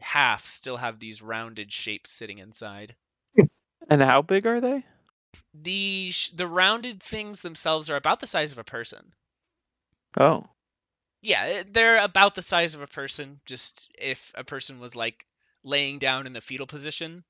[0.00, 2.96] half still have these rounded shapes sitting inside.
[3.90, 4.84] And how big are they?
[5.54, 9.14] The sh- the rounded things themselves are about the size of a person.
[10.18, 10.44] Oh.
[11.22, 13.40] Yeah, eh, they're about the size of a person.
[13.46, 15.26] Just if a person was like
[15.64, 17.24] laying down in the fetal position.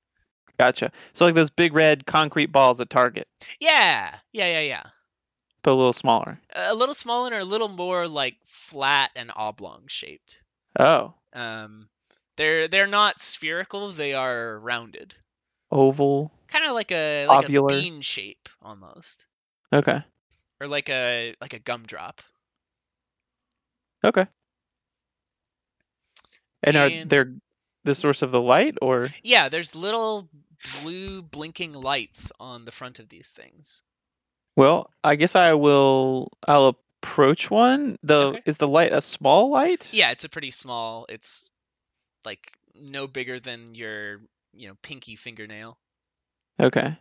[0.59, 0.91] Gotcha.
[1.15, 3.29] So like those big red concrete balls at Target,
[3.61, 4.83] Yeah, yeah, yeah, yeah.
[5.63, 6.41] but a little smaller.
[6.55, 10.43] A little smaller and a little more like flat and oblong shaped.
[10.79, 11.15] Oh.
[11.33, 11.89] Um,
[12.37, 13.91] they're they're not spherical.
[13.91, 15.15] They are rounded,
[15.71, 16.33] Oval.
[16.49, 17.71] kind of like a like Ovular.
[17.73, 19.27] a bean shape almost,
[19.73, 20.03] Okay.
[20.61, 22.21] or like a like a gumdrop.
[24.05, 24.27] Okay.
[26.63, 27.25] And are And- they
[27.89, 30.29] the source of the light or Yeah, there's little
[30.63, 33.83] blue blinking lights on the front of these things.
[34.57, 37.99] well, I guess I will I'll approach one.
[38.03, 38.43] The Okay.
[38.45, 39.89] is the light a small light?
[39.93, 41.07] Yeah, it's a pretty small.
[41.09, 41.51] It's
[42.25, 44.21] like no bigger than your,
[44.53, 45.79] you know, pinky fingernail.
[46.61, 46.99] Okay.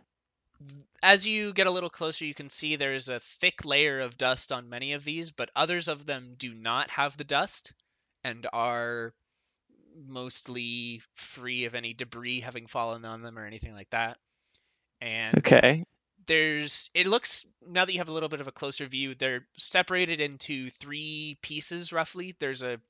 [1.02, 4.52] As you get a little closer, you can see there's a thick layer of dust
[4.52, 7.72] on many of these, but others of them do not have the dust
[8.24, 9.14] and are
[10.06, 14.18] mostly free of any debris having fallen on them or anything like that.
[15.00, 15.84] And Okay.
[16.26, 19.46] there's it looks now that you have a little bit of a closer view they're
[19.56, 22.80] separated into three pieces roughly there's a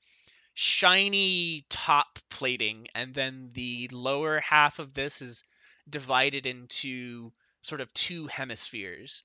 [0.55, 5.44] shiny top plating and then the lower half of this is
[5.88, 9.23] divided into sort of two hemispheres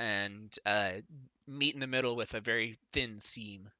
[0.00, 0.92] and uh,
[1.46, 3.70] meet in the middle with a very thin seam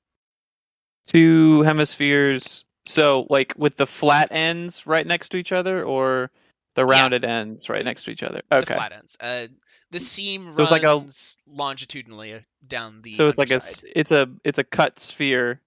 [1.07, 2.65] Two hemispheres.
[2.87, 6.31] So like with the flat ends right next to each other or
[6.75, 6.90] the Yeah.
[7.01, 8.42] rounded ends right next to each other.
[8.51, 8.61] Okay.
[8.61, 9.47] the flat ends uh,
[9.90, 13.61] the seam So it's like a- runs longitudinally down the so it's like a
[13.95, 15.61] it's a it's a cut sphere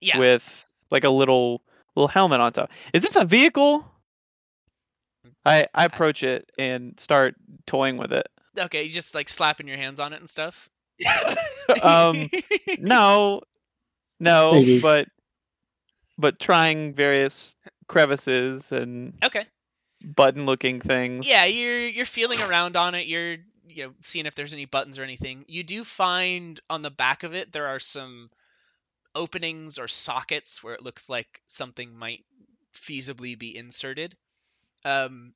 [0.00, 0.44] yeah with
[0.90, 1.62] like a little
[1.96, 2.70] little helmet on top.
[2.94, 3.84] Is this a vehicle?
[5.44, 7.34] I I approach it and start
[7.66, 8.28] toying with it.
[8.56, 10.70] okay you just like slapping your hands on it and stuff
[11.82, 12.28] um
[12.78, 13.42] no
[14.20, 14.80] no Maybe.
[14.80, 15.08] but
[16.18, 17.54] but trying various
[17.86, 19.46] crevices and okay.
[20.04, 21.26] button looking things.
[21.26, 23.06] yeah you're you're feeling around on it.
[23.06, 23.36] You're
[23.68, 25.44] you know seeing if there's any buttons or anything.
[25.48, 28.28] You do find on the back of it there are some
[29.14, 32.24] openings or sockets where it looks like something might
[32.74, 34.14] feasibly be inserted.
[34.84, 35.32] Um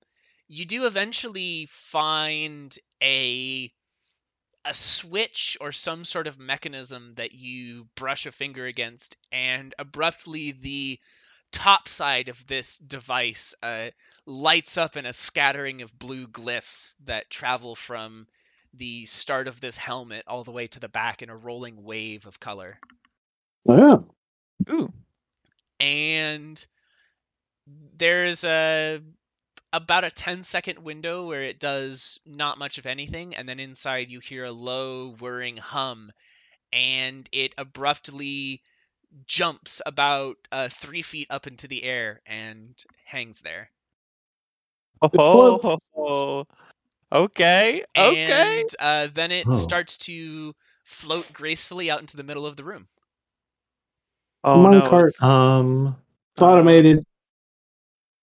[0.49, 3.73] you do eventually find a
[4.65, 10.53] a switch or some sort of mechanism that you brush a finger against and abruptly
[10.53, 10.99] the
[11.51, 13.89] top side of this device uh,
[14.27, 18.27] lights up in a scattering of blue glyphs that travel from
[18.75, 22.27] the start of this helmet all the way to the back in a rolling wave
[22.27, 22.79] of color.
[23.65, 24.07] Wow.
[24.71, 24.93] Ooh.
[25.79, 26.65] And
[27.97, 29.01] there's a
[29.73, 34.11] about a 10 second window where it does not much of anything and then inside
[34.11, 36.13] you hear a low whirring hum
[36.73, 38.63] and it abruptly
[39.27, 43.71] jumps about uh, three feet up into the air and hangs there
[45.17, 45.71] Oh, floats.
[47.13, 47.85] okay.
[47.97, 48.65] Okay.
[48.65, 49.55] and uh, then it Oh.
[49.55, 50.55] starts to
[50.85, 52.89] float gracefully out into the middle of the room.
[54.45, 54.81] Oh no.
[54.81, 55.15] cart.
[55.23, 55.97] Um,
[56.35, 57.03] It's automated.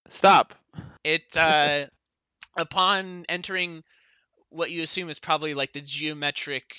[0.10, 0.54] Stop.
[1.04, 1.88] It uh,
[2.58, 3.84] upon entering
[4.50, 6.76] what you assume is probably like the geometric,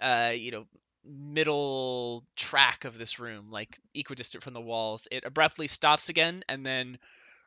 [0.00, 0.66] uh, you know,
[1.04, 6.64] middle track of this room, like equidistant from the walls, it abruptly stops again and
[6.66, 6.98] then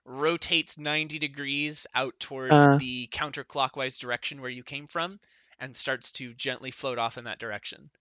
[0.06, 2.78] rotates 90 degrees out towards Uh.
[2.78, 5.20] the counterclockwise direction where you came from
[5.60, 7.92] and starts to gently float off in that direction.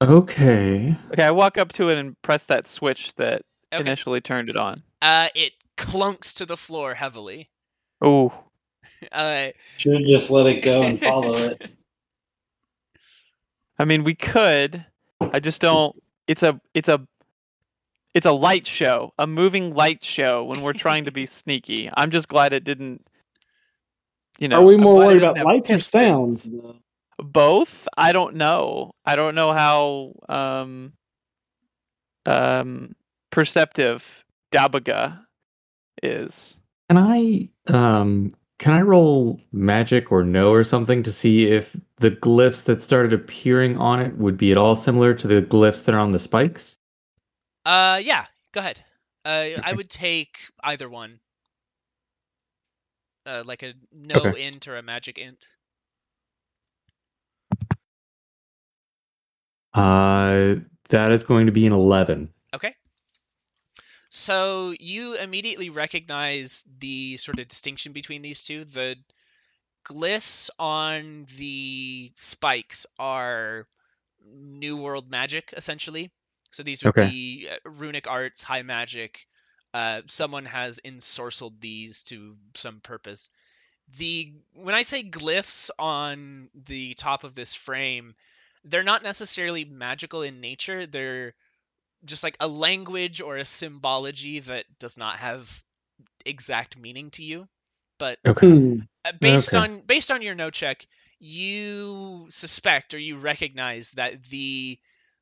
[0.00, 0.96] Okay.
[1.12, 3.42] Okay, I walk up to it and press that switch that
[3.72, 3.84] Okay.
[3.86, 4.82] initially turned it on.
[5.04, 7.50] Uh, it clunks to the floor heavily.
[8.00, 8.32] Oh,
[9.12, 11.68] Uh, Should have just let it go and follow it.
[13.78, 14.82] I mean, we could.
[15.20, 15.94] I just don't.
[16.26, 16.58] It's a.
[16.72, 17.06] It's a.
[18.14, 20.44] It's a light show, a moving light show.
[20.44, 23.06] When we're trying to be sneaky, I'm just glad it didn't.
[24.38, 26.44] You know, Are we more worried about lights or sounds?
[26.44, 26.76] though?
[27.18, 27.86] Both.
[27.98, 28.92] I don't know.
[29.04, 30.94] I don't know how um
[32.24, 32.94] um
[33.30, 34.23] perceptive
[34.54, 35.18] Dabbagah
[36.02, 36.56] is.
[36.88, 42.12] Can I um can I roll magic or no or something to see if the
[42.12, 45.94] glyphs that started appearing on it would be at all similar to the glyphs that
[45.94, 46.76] are on the spikes?
[47.66, 48.80] uh, yeah, go ahead.
[49.24, 51.18] Uh, I would take either one.
[53.26, 54.46] Uh, like a no Okay.
[54.46, 55.48] int or a magic int.
[59.72, 60.56] Uh
[60.90, 62.28] that is going to be an 11.
[62.54, 62.74] Okay.
[64.16, 68.64] So you immediately recognize the sort of distinction between these two.
[68.64, 68.96] The
[69.86, 73.68] glyphs on the spikes are
[74.24, 76.12] New World magic, essentially.
[76.52, 77.12] So these would Okay.
[77.12, 79.26] be uh, runic arts, high magic.
[79.74, 83.30] Uh, someone has ensorcelled these to some purpose.
[83.96, 88.14] The when I say glyphs on the top of this frame,
[88.64, 90.86] they're not necessarily magical in nature.
[90.86, 91.34] They're
[92.04, 95.62] just like a language or a symbology that does not have
[96.26, 97.48] exact meaning to you.
[97.98, 98.46] But Okay.
[98.46, 98.80] Hmm.
[99.04, 99.58] uh, based Okay.
[99.58, 100.86] on based on your no check,
[101.18, 104.78] you suspect or you recognize that the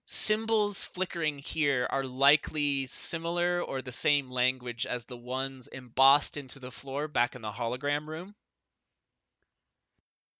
[0.06, 6.58] symbols flickering here are likely similar or the same language as the ones embossed into
[6.58, 8.34] the floor back in the hologram room.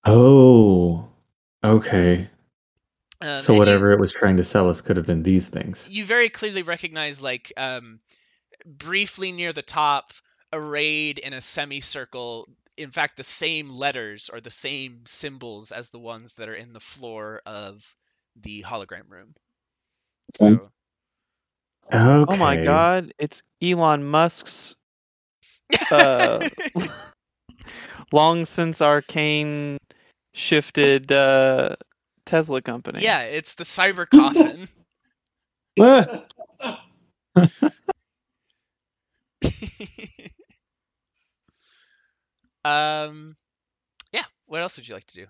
[0.05, 1.09] Oh.
[1.65, 2.29] Okay.
[3.23, 5.47] Um, so and you- whatever it was trying to sell us could have been these
[5.49, 5.89] things.
[5.91, 8.01] you very clearly recognize like um
[8.67, 10.13] briefly near the top
[10.53, 15.99] arrayed in a semicircle in fact the same letters or the same symbols as the
[15.99, 17.83] ones that are in the floor of
[18.37, 19.35] the hologram room
[20.37, 20.71] so
[21.93, 22.25] Okay.
[22.33, 24.75] Oh my god, it's Elon Musk's
[25.91, 26.49] uh,
[28.13, 29.77] long since arcane
[30.33, 31.77] shifted uh,
[32.33, 33.01] Tesla company.
[33.03, 34.67] yeah it's the cyber coffin
[42.65, 43.37] um
[44.13, 45.27] yeah what else would you like to do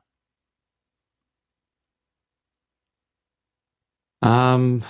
[4.23, 4.81] Um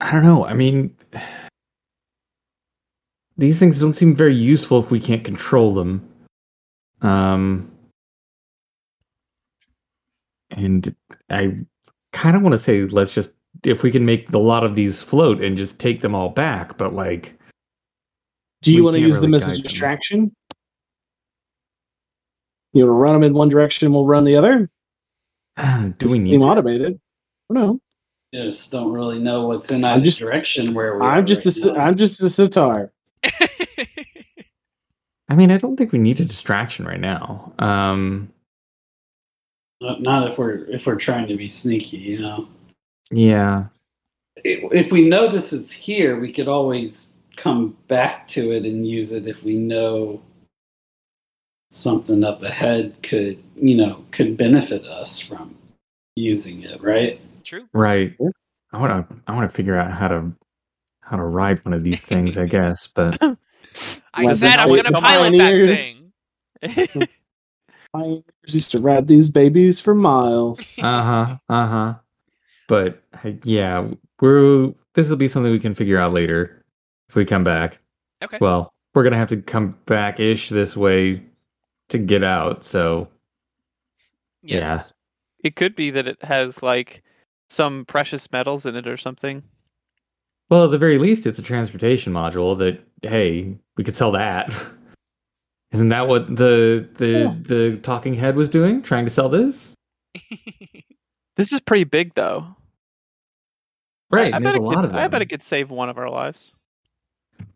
[0.00, 0.46] I don't know.
[0.46, 0.96] I mean
[3.36, 6.08] these things don't seem very useful if we can't control them.
[7.02, 7.72] Um
[10.50, 10.94] and
[11.30, 11.56] I
[12.12, 13.34] kind of want to say let's just
[13.64, 16.76] if we can make a lot of these float and just take them all back,
[16.78, 17.38] but like
[18.62, 19.62] do you want to can't use them as a guide them.
[19.62, 20.36] distraction?
[22.72, 24.70] You want to run them in one direction, we'll run the other.
[25.98, 27.00] do we need automated?
[27.48, 27.80] No.
[28.32, 31.48] Just don't really know what's in I'm either just- direction where we I'm just a
[31.48, 31.80] right si- now.
[31.86, 32.92] I'm just a sitar.
[35.28, 37.52] I mean, I don't think we need a distraction right now.
[37.58, 38.32] Um
[39.80, 42.48] Not- Not if we're if we're trying to be sneaky, you know.
[43.10, 43.66] yeah.
[44.44, 48.86] If if we know this is here, we could always come back to it and
[48.86, 50.22] use it if we know
[51.70, 55.56] something up ahead could, you know, could benefit us from
[56.16, 57.20] using it, right?
[57.44, 58.14] true Right.
[58.72, 59.16] I want to.
[59.26, 60.32] I want to figure out how to
[61.00, 62.36] how to ride one of these things.
[62.36, 63.20] I guess, but
[64.14, 66.02] i said i'm gonna pilot that
[66.62, 67.08] thing
[67.92, 70.78] Pioneers used to ride these babies for miles.
[70.82, 71.94] uh huh, uh huh.
[72.68, 73.02] But
[73.44, 73.88] yeah,
[74.20, 74.72] we're.
[74.94, 76.64] This will be something we can figure out later
[77.08, 77.78] if we come back.
[78.22, 81.22] okay Well, we're gonna have to come back ish this way
[81.88, 82.64] to get out.
[82.64, 83.08] So
[84.42, 84.92] yes
[85.42, 87.02] It could be that it has like
[87.48, 89.42] some precious metals in it or something.
[90.48, 94.54] Well, at the very least, it's a transportation module that hey, we could sell that.
[95.72, 97.34] Isn't that what the the Yeah.
[97.42, 98.82] the talking head was doing?
[98.82, 99.74] Trying to sell this?
[101.36, 102.44] This is pretty big though.
[104.10, 104.34] Right.
[104.34, 105.00] I, I bet there's it a lot could, of them.
[105.00, 106.52] I bet it could save one of our lives.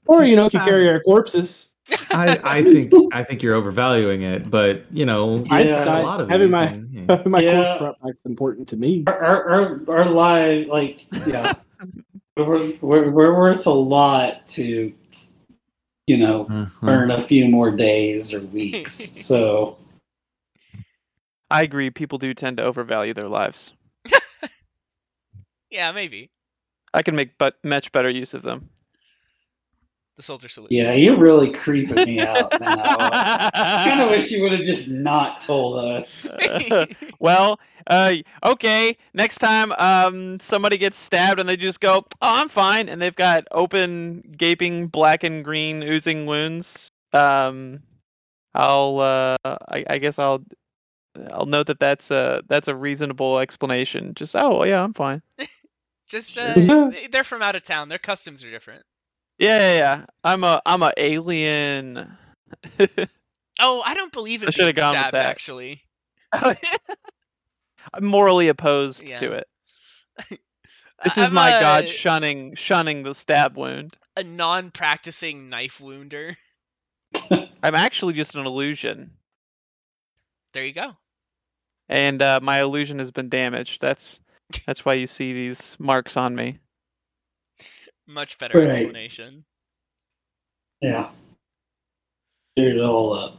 [0.07, 1.69] Or you know, could carry our corpses.
[2.11, 5.85] I, I think I think you're overvaluing it, but you know, I- Yeah.
[5.85, 7.23] got I- a lot of having my- and, yeah.
[7.27, 7.57] My Yeah.
[7.57, 9.05] corpse brought back's important to me.
[9.07, 11.53] Our our our, our live like yeah.
[12.39, 14.93] We're, we're, we're worth a lot to,
[16.07, 16.89] you know, Mhm.
[16.89, 19.11] earn a few more days or weeks.
[19.27, 19.79] so
[21.51, 21.91] I agree.
[21.91, 23.73] People do tend to overvalue their lives.
[25.71, 26.31] Yeah, maybe.
[26.93, 28.71] I can make but much better use of them.
[30.17, 30.71] The soldier salute.
[30.71, 32.77] yeah, you're really creeping me out now.
[32.81, 36.29] I kind of wish you would have just not told us.
[37.19, 37.59] well,
[37.89, 38.97] uh, okay.
[39.13, 43.15] Next time, um, somebody gets stabbed and they just go, "Oh, I'm fine," and they've
[43.15, 46.91] got open, gaping, black and green, oozing wounds.
[47.13, 47.81] Um,
[48.55, 50.45] I'll, uh, I, I guess I'll,
[51.33, 54.15] I'll note that that's a that's a reasonable explanation.
[54.15, 55.23] Just, oh yeah, I'm fine.
[56.09, 57.89] Just uh, they're from out of town.
[57.89, 58.85] Their customs are different.
[59.39, 60.07] Yeah, yeah, yeah.
[60.23, 62.17] I'm a, I'm a alien.
[63.61, 65.15] Oh, I don't believe in I being gone stabbed.
[65.15, 65.81] Actually,
[66.33, 69.21] I'm morally opposed Yeah.
[69.21, 69.49] to it.
[71.05, 73.95] This is I'm my a, god shunning shunning the stab wound.
[74.17, 76.37] a non-practicing knife wounder.
[77.31, 79.11] I'm actually just an illusion,
[80.53, 80.97] There you go.
[81.89, 83.81] and uh, my illusion has been damaged.
[83.81, 84.19] That's
[84.67, 86.59] that's why you see these marks on me.
[88.07, 88.65] Much better Right.
[88.65, 89.45] explanation.
[90.81, 91.11] Yeah.
[92.57, 93.37] Cleared it all up.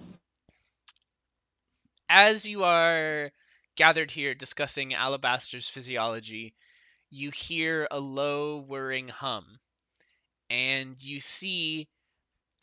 [2.09, 3.32] As you are
[3.76, 6.55] gathered here discussing Alabaster's physiology,
[7.09, 9.59] you hear a low whirring hum,
[10.49, 11.88] and you see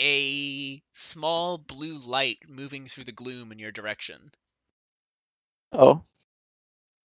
[0.00, 4.32] a small blue light moving through the gloom in your direction.
[5.72, 6.03] Oh,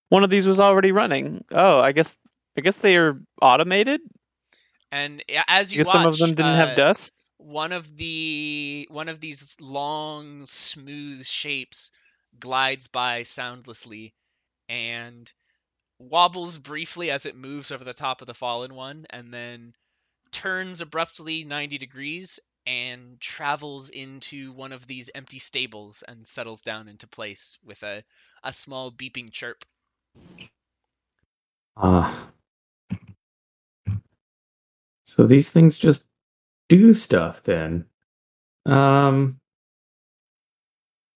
[0.10, 1.44] one of these was already running.
[1.52, 2.18] Oh, I guess
[2.58, 4.02] I guess they are automated.
[4.92, 7.14] And as you watch, some of them didn't uh, have dust.
[7.38, 11.92] one of the one of these long smooth shapes
[12.40, 14.14] glides by soundlessly
[14.70, 15.32] and
[16.00, 19.74] wobbles briefly as it moves over the top of the fallen one and then
[20.32, 26.88] turns abruptly 90 degrees and travels into one of these empty stables and settles down
[26.90, 28.04] into place with a,
[28.44, 29.66] a small beeping chirp.
[31.78, 32.32] Ah.
[35.18, 36.08] So these things just
[36.70, 37.86] do stuff then.
[38.66, 39.40] Um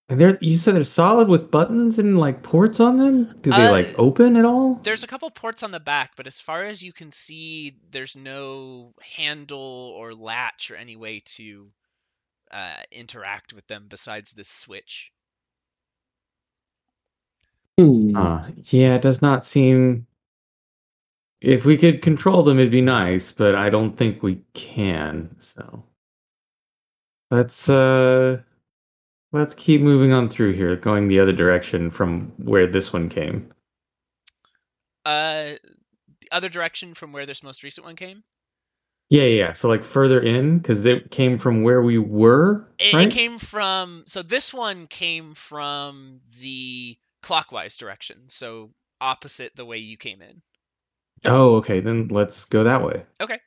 [0.10, 3.40] and they're you said they're solid with buttons and like ports on them?
[3.42, 4.76] Do they Uh, like open at all?
[4.76, 8.16] There's a couple ports on the back, but as far as you can see, there's
[8.16, 11.72] no handle or latch or any way to
[12.52, 15.12] uh, interact with them besides this switch.
[17.78, 18.16] Hmm.
[18.16, 20.08] Uh, yeah, it does not seem
[21.42, 25.36] if we could control them it'd be nice, but I don't think we can.
[25.40, 25.86] So
[27.32, 28.42] let's uh
[29.34, 33.52] let's keep moving on through here, going the other direction from where this one came.
[35.06, 35.56] Uh,
[36.22, 38.24] the other direction from where this most recent one came,
[39.10, 39.46] Yeah, yeah.
[39.48, 39.54] yeah.
[39.54, 43.04] So like further in, because it came from where we were, it, right?
[43.04, 44.04] it came from.
[44.08, 48.72] So this one came from the clockwise direction, so
[49.02, 50.42] opposite the way you came in.
[51.26, 51.80] Oh, okay.
[51.80, 53.06] Then let's go that way.
[53.22, 53.40] Okay.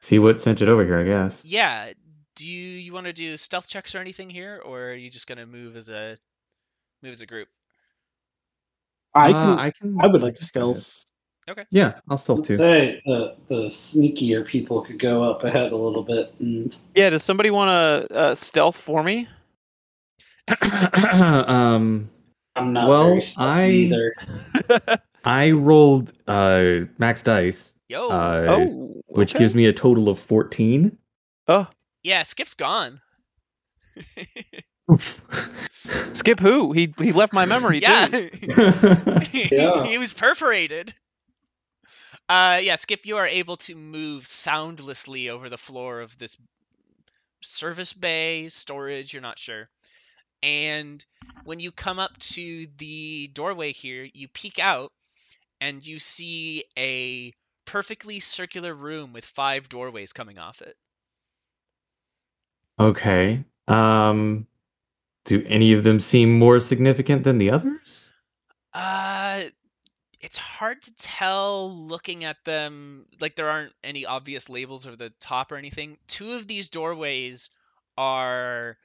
[0.00, 1.44] See what sent it over here, I guess.
[1.44, 1.92] Yeah.
[2.36, 5.26] Do you, you want to do stealth checks or anything here, or are you just
[5.26, 6.16] gonna move as a
[7.02, 7.48] move as a group?
[9.14, 9.58] I Uh, can.
[9.58, 10.00] I can.
[10.00, 11.04] I would like to stealth.
[11.50, 11.64] Okay.
[11.70, 12.56] Yeah, I'll stealth Let's too.
[12.58, 17.24] say the the sneakier people could go up ahead a little bit and Yeah, does
[17.24, 17.68] somebody want
[18.08, 19.26] to uh, stealth for me?
[20.62, 22.08] um,
[22.54, 24.14] I'm not Well, very I- either.
[25.24, 28.08] I rolled uh max dice, Yo.
[28.08, 30.98] uh, oh, which gives me a total of fourteen.
[31.46, 31.66] Oh,
[32.02, 33.00] yeah, Skip's gone.
[36.12, 36.72] Skip who?
[36.72, 38.06] He he left my memory yeah.
[38.06, 38.30] too.
[39.32, 39.84] Yeah.
[39.84, 40.92] he was perforated.
[42.28, 46.36] Uh, yeah, Skip, you are able to move soundlessly over the floor of this
[47.42, 49.68] service bay, storage, you're not sure.
[50.42, 51.04] And
[51.44, 54.92] when you come up to the doorway here, you peek out
[55.60, 57.32] and you see a
[57.64, 60.76] perfectly circular room with five doorways coming off it.
[62.78, 63.44] okay.
[63.66, 64.46] Um,
[65.24, 68.10] do any of them seem more significant than the others?
[68.72, 69.42] Uh,
[70.20, 73.06] it's hard to tell looking at them.
[73.20, 75.98] Like there aren't any obvious labels over the top or anything.
[76.06, 77.50] Two of these doorways
[77.96, 78.78] are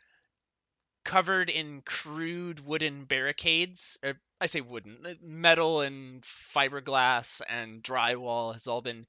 [1.06, 3.98] covered in crude wooden barricades.
[4.04, 4.14] Or
[4.44, 9.06] I say wooden, metal and fiberglass and drywall has all been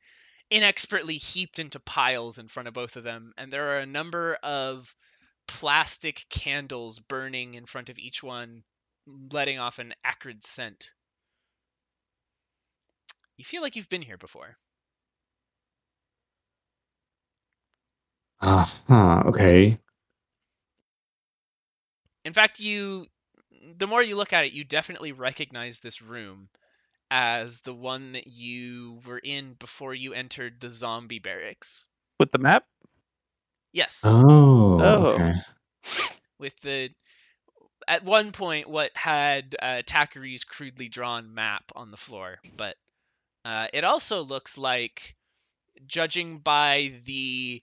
[0.48, 4.34] inexpertly heaped into piles in front of both of them, and there are a number
[4.44, 4.94] of
[5.48, 8.62] plastic candles burning in front of each one,
[9.32, 10.92] letting off an acrid scent.
[13.36, 14.56] You feel like you've been here before.
[18.40, 19.22] Uh huh.
[19.26, 19.76] Okay.
[22.24, 23.08] In fact, you
[23.76, 26.48] the more you look at it, you definitely recognize this room
[27.10, 31.88] as the one that you were in before you entered the zombie barracks.
[32.18, 32.64] With the map?
[33.72, 34.02] Yes.
[34.04, 34.78] Oh.
[34.80, 35.06] Oh.
[35.06, 35.34] Okay.
[36.38, 36.90] with the
[37.86, 42.76] at one point what had uh, Takari's crudely drawn map on the floor, but
[43.44, 45.14] uh, it also looks like,
[45.86, 47.62] judging by the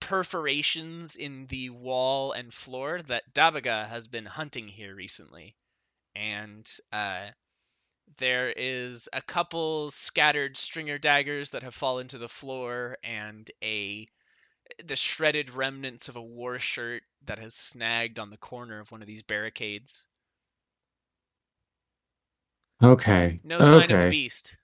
[0.00, 5.56] perforations in the wall and floor, that Dabbagah has been hunting here recently,
[6.14, 7.28] and uh,
[8.18, 14.08] there is a couple scattered stringer daggers that have fallen to the floor, and a
[14.84, 19.00] the shredded remnants of a war shirt that has snagged on the corner of one
[19.00, 20.06] of these barricades.
[22.82, 23.40] Okay.
[23.42, 24.56] No sign of the beast.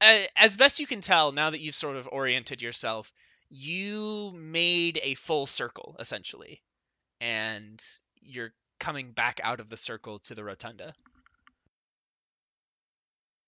[0.00, 3.12] Uh, as best you can tell, now that you've sort of oriented yourself,
[3.50, 6.62] you made a full circle essentially,
[7.20, 7.80] and
[8.20, 10.94] you're coming back out of the circle to the rotunda.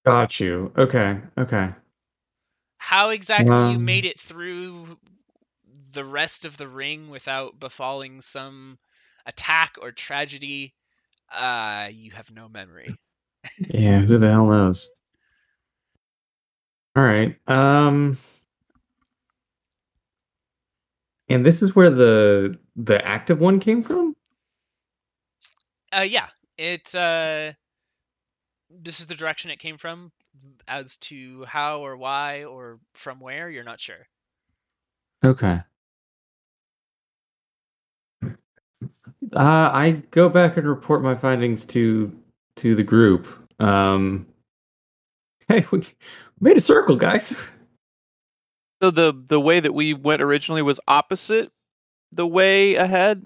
[0.04, 0.72] Got you.
[0.76, 1.20] Okay.
[1.38, 1.74] Okay.
[2.78, 4.98] How exactly you Um, made it through
[5.92, 8.78] the rest of the ring without befalling some
[9.26, 10.74] attack or tragedy,
[11.32, 13.00] uh, you have no memory.
[13.72, 14.00] Yeah.
[14.00, 14.90] Who the hell knows?
[16.96, 17.36] All right.
[17.48, 18.18] Um.
[21.30, 24.16] And this is where the the active one came from.
[25.96, 26.28] Uh, yeah,
[26.58, 27.52] It's Uh,
[28.68, 30.12] this is the direction it came from.
[30.68, 34.06] As to how or why or from where, you're not sure.
[35.24, 35.60] Okay.
[38.22, 38.28] Uh,
[39.32, 42.12] I go back and report my findings to
[42.56, 43.26] to the group.
[43.60, 44.26] Um,
[45.48, 45.82] hey, we
[46.40, 47.36] made a circle, guys.
[48.82, 51.52] So the the way that we went originally was opposite
[52.12, 53.24] the way ahead.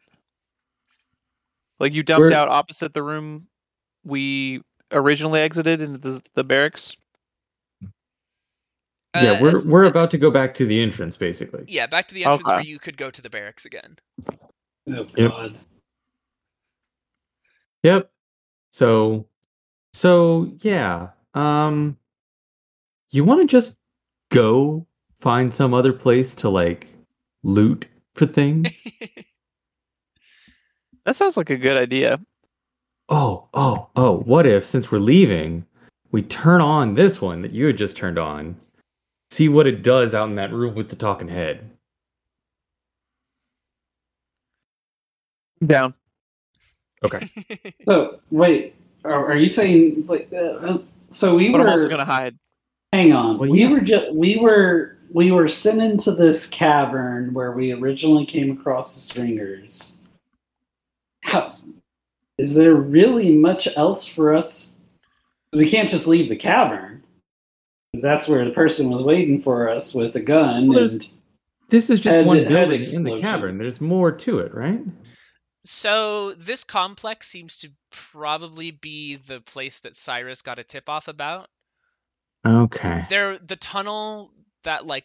[1.78, 3.46] Like you dumped We're- out opposite the room
[4.04, 6.96] we originally exited into the the barracks.
[9.14, 11.64] yeah, Uh, we're as- we're about to go back to the entrance, basically.
[11.68, 13.96] Yeah, back to the entrance where you could go to the barracks again.
[14.88, 15.30] Oh Yep.
[15.30, 15.58] god.
[17.84, 18.10] Yep.
[18.72, 19.28] So,
[19.92, 21.10] so yeah.
[21.34, 21.96] Um,
[23.10, 23.76] you want to just
[24.30, 24.86] go
[25.24, 26.86] find some other place to like
[27.42, 28.86] loot for things?
[31.04, 32.18] That sounds like a good idea.
[33.10, 34.20] oh, oh, oh!
[34.20, 35.66] What if, since we're leaving,
[36.12, 38.56] we turn on this one that you had just turned on?
[39.30, 41.70] See what it does out in that room with the talking head.
[45.66, 45.92] Down.
[47.04, 47.20] Okay.
[47.86, 50.30] So wait, are, are you saying like?
[50.32, 50.78] Uh, uh,
[51.10, 51.66] so we But were.
[51.66, 52.34] I'm also gonna hide.
[52.94, 53.36] Hang on.
[53.36, 53.68] Well, we yeah.
[53.68, 58.94] were just we were we were sent into this cavern where we originally came across
[58.94, 59.94] the stringers.
[61.22, 61.64] How, Yes.
[62.36, 64.74] is there really much else for us?
[65.52, 67.04] We can't just leave the cavern.
[67.92, 70.66] 'Cause That's where the person was waiting for us with a gun.
[70.68, 71.08] Well, and,
[71.70, 73.56] This is just Head- one building in the cavern.
[73.56, 74.80] There's more to it, right?
[75.60, 81.06] So this complex seems to probably be the place that Cyrus got a tip off
[81.08, 81.48] about.
[82.44, 83.06] Okay.
[83.08, 84.33] There, the tunnel
[84.64, 85.04] that like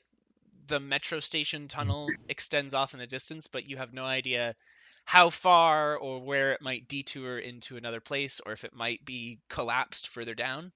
[0.67, 1.79] the metro station mm-hmm.
[1.79, 4.55] tunnel extends off in the distance, but you have no idea
[5.05, 9.39] how far or where it might detour into another place, or if it might be
[9.49, 10.71] collapsed further down.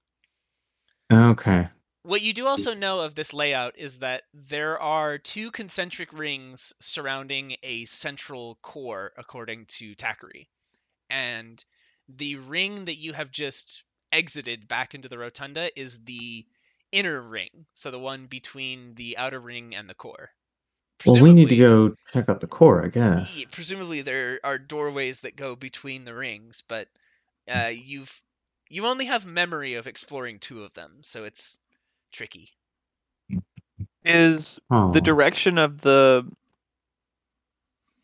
[1.12, 1.68] Okay.
[2.02, 6.74] What you do also know of this layout is that there are two concentric rings
[6.80, 10.48] surrounding a central core, according to Takari.
[11.08, 11.64] And
[12.08, 16.44] the ring that you have just exited back into the rotunda is the
[16.94, 20.30] inner ring, so the one between the outer ring and the core.
[21.04, 23.36] Well, we need to go check out the core, I guess.
[23.36, 26.88] Yeah, presumably there are doorways that go between the rings, but
[27.52, 28.22] uh, you've
[28.70, 31.58] you only have memory of exploring two of them, so it's
[32.12, 32.50] tricky.
[34.04, 34.92] Is Oh.
[34.92, 36.24] the direction of the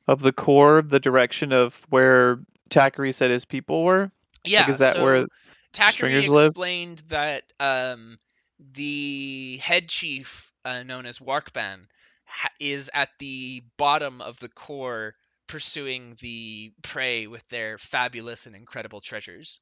[0.09, 4.11] of the core the direction of where Takari said his people were?
[4.45, 5.27] Yeah, is that so where
[5.73, 6.49] Takari stringers live?
[6.49, 8.17] explained that um,
[8.73, 11.87] the head chief, uh, known as Warkban,
[12.25, 15.15] ha- is at the bottom of the core
[15.47, 19.61] pursuing the prey with their fabulous and incredible treasures.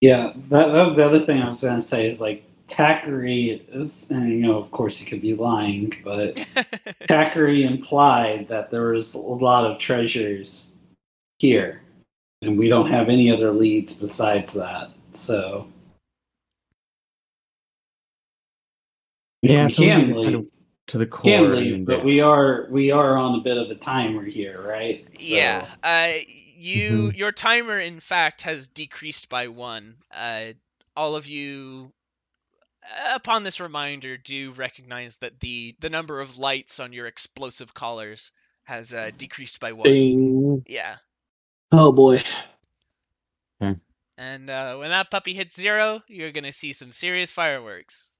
[0.00, 3.62] yeah, that, that was the other thing I was going to say is like Takari
[3.72, 6.36] is, and you know, of course, he could be lying, but
[7.08, 10.68] Takari implied that there was a lot of treasures
[11.38, 11.82] here,
[12.42, 14.90] and we don't have any other leads besides that.
[15.12, 15.68] So
[19.42, 20.34] Yeah, we so can need to kind leave.
[20.36, 20.46] of
[20.88, 21.30] to the core.
[21.30, 24.60] Can and leave, but we are we are on a bit of a timer here,
[24.60, 25.06] right?
[25.18, 25.68] So- Yeah.
[25.82, 26.12] Uh,
[26.56, 27.16] you Mhm.
[27.16, 29.96] your timer in fact has decreased by one.
[30.10, 30.52] Uh,
[30.96, 31.92] all of you,
[32.82, 37.74] uh, upon this reminder, do recognize that the the number of lights on your explosive
[37.74, 38.32] collars
[38.64, 39.84] has uh, decreased by one.
[39.88, 40.64] Ding.
[40.66, 40.96] Yeah.
[41.72, 42.22] Oh boy.
[44.18, 48.12] And uh, when that puppy hits zero, you're gonna see some serious fireworks.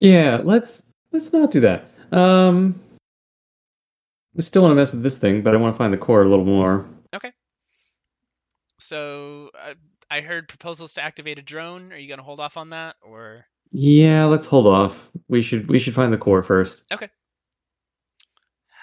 [0.00, 0.82] Yeah, let's
[1.12, 1.90] let's not do that.
[2.12, 2.78] Um,
[4.34, 6.22] we still want to mess with this thing, but I want to find the core
[6.22, 6.86] a little more.
[7.14, 7.32] Okay.
[8.78, 9.74] So uh,
[10.10, 11.92] I heard proposals to activate a drone.
[11.92, 15.10] Are you gonna hold off on that, or Yeah, let's hold off.
[15.28, 16.82] We should we should find the core first.
[16.92, 17.08] Okay.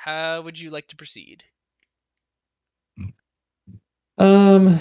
[0.03, 1.43] how would you like to proceed?
[4.17, 4.79] Um,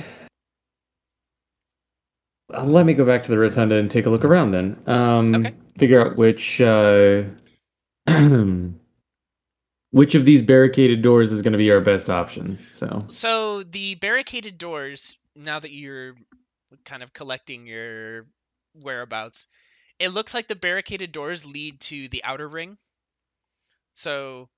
[2.64, 4.82] let me go back to the rotunda and take a look around then.
[4.86, 5.54] Um, Okay.
[5.78, 7.22] Figure out which uh,
[9.90, 12.58] which of these barricaded doors is going to be our best option.
[12.72, 16.14] So So the barricaded doors, now that you're
[16.84, 18.26] kind of collecting your
[18.74, 19.46] whereabouts,
[19.98, 22.76] it looks like the barricaded doors lead to the outer ring.
[23.94, 24.48] So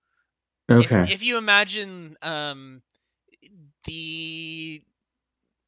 [0.69, 2.83] if- okay, if, you imagine um,
[3.85, 4.83] the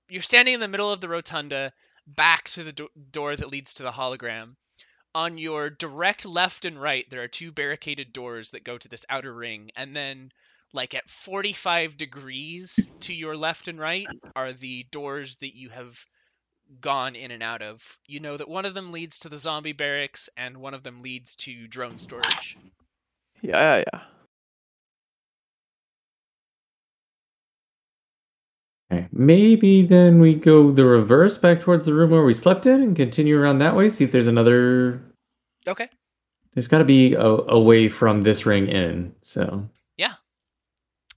[0.08, 1.72] you're standing in the middle of the rotunda,
[2.06, 4.56] back to the do- door that leads to the hologram.
[5.14, 9.06] On your direct left and right, there are two barricaded doors that go to this
[9.08, 10.30] outer ring, and then,
[10.72, 16.04] like at 45 degrees to your left and right, are the doors that you have
[16.80, 17.98] gone in and out of.
[18.06, 20.98] You know that one of them leads to the zombie barracks, and one of them
[20.98, 22.56] leads to drone storage.
[23.42, 24.00] Yeah, yeah, yeah.
[28.92, 29.08] Okay.
[29.12, 32.96] Maybe then we go the reverse back towards the room where we slept in and
[32.96, 33.88] continue around that way.
[33.88, 35.02] See if there's another.
[35.66, 35.88] Okay.
[36.54, 39.14] There's got to be a, a way from this ring in.
[39.22, 40.14] So Yeah.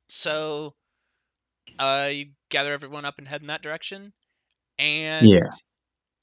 [0.08, 0.74] So,
[1.78, 4.12] uh, you gather everyone up and head in that direction.
[4.78, 5.50] And Yeah.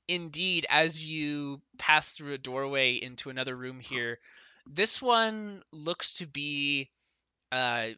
[0.08, 4.18] indeed, as you pass through a doorway into another room here,
[4.66, 6.90] this one looks to be
[7.52, 7.88] uh,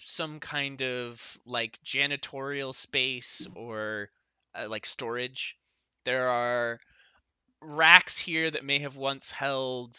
[0.00, 4.10] some kind of like janitorial space or
[4.54, 5.56] uh, like storage.
[6.04, 6.80] There are
[7.60, 9.96] racks here that may have once held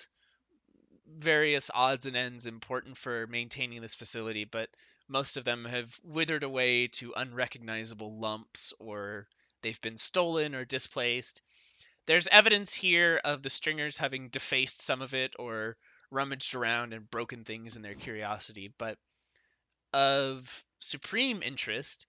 [1.07, 4.69] various odds and ends important for maintaining this facility, but
[5.07, 9.27] most of them have withered away to unrecognizable lumps or
[9.61, 11.41] they've been stolen or displaced.
[12.05, 15.77] There's evidence here of the stringers having defaced some of it or
[16.11, 18.97] rummaged around and broken things in their curiosity, but
[19.97, 22.05] of supreme interest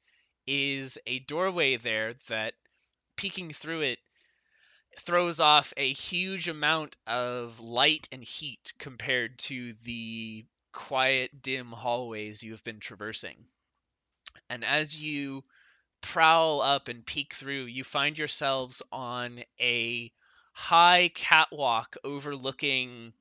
[0.47, 2.53] is a doorway there that
[3.17, 3.99] peeking through it
[4.99, 12.43] throws off a huge amount of light and heat compared to the quiet, dim hallways
[12.43, 13.47] you have been traversing.
[14.51, 15.43] And as you
[16.03, 20.13] prowl up and peek through, you find yourselves on a
[20.53, 23.15] high catwalk overlooking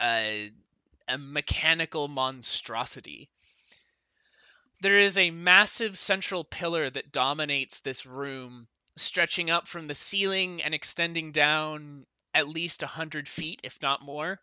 [0.00, 0.50] a,
[1.06, 3.30] a mechanical monstrosity.
[4.80, 10.62] There is a massive central pillar that dominates this room, stretching up from the ceiling
[10.62, 14.40] and extending down at least a hundred feet, if not more.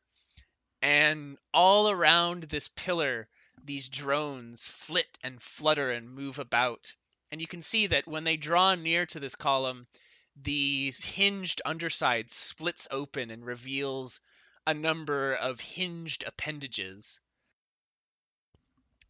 [0.81, 3.29] And all around this pillar,
[3.63, 6.93] these drones flit and flutter and move about.
[7.31, 9.87] And you can see that when they draw near to this column,
[10.35, 14.19] the hinged underside splits open and reveals
[14.67, 17.21] a number of hinged appendages.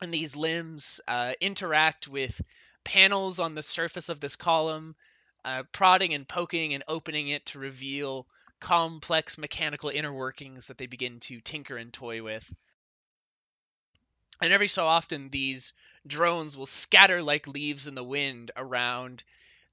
[0.02, 2.42] And these limbs uh, interact with
[2.84, 4.96] panels on the surface of this column,
[5.44, 8.28] uh, prodding and poking and opening it to reveal
[8.60, 12.54] complex mechanical inner workings that they begin to tinker and toy with.
[14.42, 15.74] And every so often, these
[16.06, 19.24] drones will scatter like leaves in the wind around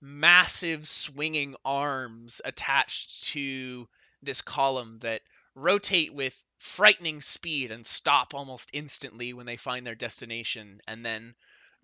[0.00, 3.88] massive swinging arms attached to
[4.22, 5.22] this column that
[5.54, 11.34] rotate with frightening speed and stop almost instantly when they find their destination, and then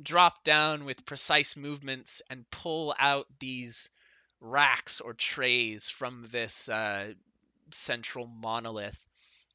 [0.01, 3.91] drop down with precise movements and pull out these
[4.41, 7.13] racks or trays from this uh,
[7.73, 9.09] central monolith.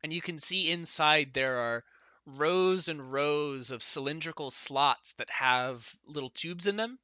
[0.03, 1.83] And you can see inside there are
[2.25, 6.99] rows and rows of cylindrical slots that have little tubes in them.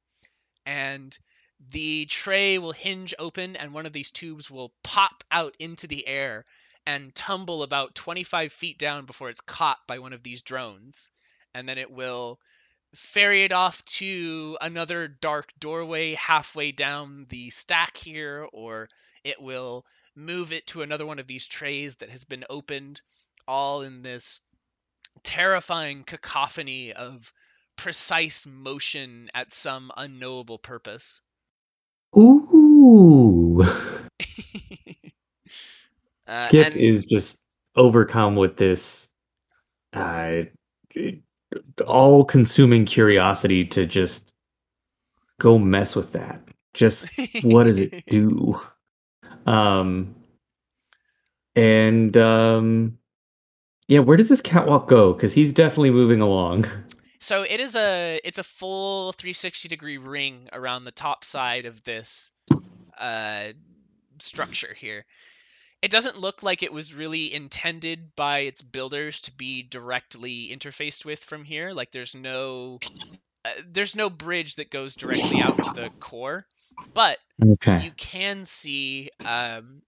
[0.65, 1.17] And
[1.71, 6.07] the tray will hinge open, and one of these tubes will pop out into the
[6.07, 6.45] air
[6.85, 11.11] and tumble about 25 feet down before it's caught by one of these drones.
[11.53, 12.39] And then it will
[12.95, 18.89] ferry it off to another dark doorway halfway down the stack here, or
[19.23, 23.01] it will move it to another one of these trays that has been opened.
[23.47, 24.39] all in this
[25.23, 27.33] terrifying cacophony of
[27.75, 31.21] precise motion at some unknowable purpose.
[32.17, 33.63] Ooh.
[36.29, 37.41] uh, Skip and is just
[37.75, 39.09] overcome with this
[39.93, 40.43] uh,
[41.85, 44.33] all consuming curiosity to just
[45.39, 46.41] go mess with that.
[46.73, 47.07] Just
[47.43, 48.59] what does it do?
[49.45, 50.15] Um
[51.55, 52.97] and um
[53.87, 55.13] yeah, where does this catwalk go?
[55.13, 56.65] Because he's definitely moving along.
[57.21, 61.83] So it is a it's a full 360 degree ring around the top side of
[61.83, 62.31] this
[62.97, 63.49] uh,
[64.19, 65.05] structure here.
[65.81, 71.05] It doesn't look like it was really intended by its builders to be directly interfaced
[71.05, 71.71] with from here.
[71.73, 72.81] Like there's no
[73.45, 76.47] uh, there's no bridge that goes directly out to the core,
[76.93, 77.81] but Okay.
[77.81, 79.81] you can see um,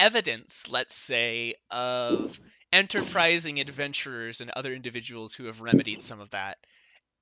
[0.00, 2.40] evidence, let's say, of
[2.72, 6.58] enterprising adventurers and other individuals who have remedied some of that.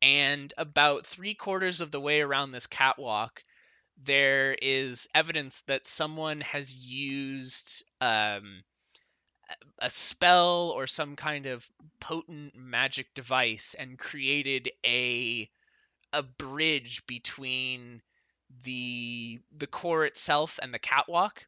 [0.02, 3.42] And about three quarters of the way around this catwalk,
[4.02, 8.62] there is evidence that someone has used um,
[9.78, 11.66] a spell or some kind of
[12.00, 15.48] potent magic device and created a
[16.12, 18.00] a bridge between
[18.62, 21.46] the the core itself and the catwalk.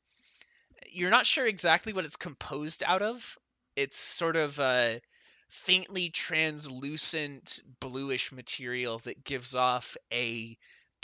[0.91, 3.39] You're not sure exactly what it's composed out of.
[3.77, 5.01] It's sort of a
[5.49, 10.57] faintly translucent bluish material that gives off a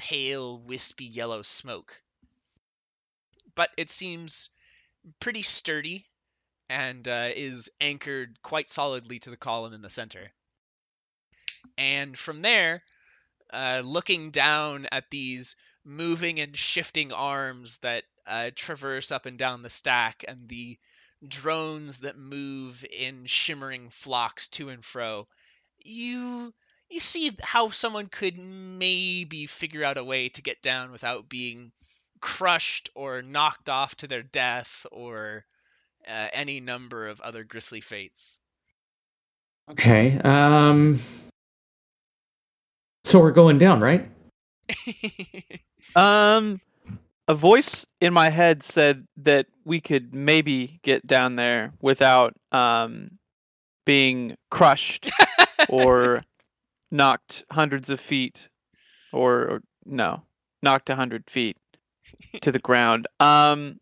[0.02, 1.94] pale wispy yellow smoke.
[3.54, 4.50] But it seems
[5.20, 6.04] pretty sturdy
[6.68, 10.32] and uh, is anchored quite solidly to the column in the center.
[11.78, 12.82] And from there,
[13.52, 19.62] uh, looking down at these moving and shifting arms that uh, traverse up and down
[19.62, 20.78] the stack and the
[21.26, 25.28] drones that move in shimmering flocks to and fro
[25.84, 26.52] you
[26.92, 31.72] you see how someone could maybe figure out a way to get down without being
[32.20, 35.44] crushed or knocked off to their death or
[36.06, 38.40] uh, any number of other grisly fates
[39.70, 40.18] Okay.
[40.18, 41.00] Um
[43.04, 44.08] So we're going down, right?
[45.94, 46.58] Um,
[47.28, 53.18] a voice in my head said that we could maybe get down there without um
[53.84, 55.10] being crushed
[55.68, 56.22] or
[56.92, 58.48] knocked hundreds of feet,
[59.12, 60.22] or, or no,
[60.62, 61.56] knocked a hundred feet
[62.42, 63.08] to the ground.
[63.18, 63.80] Um,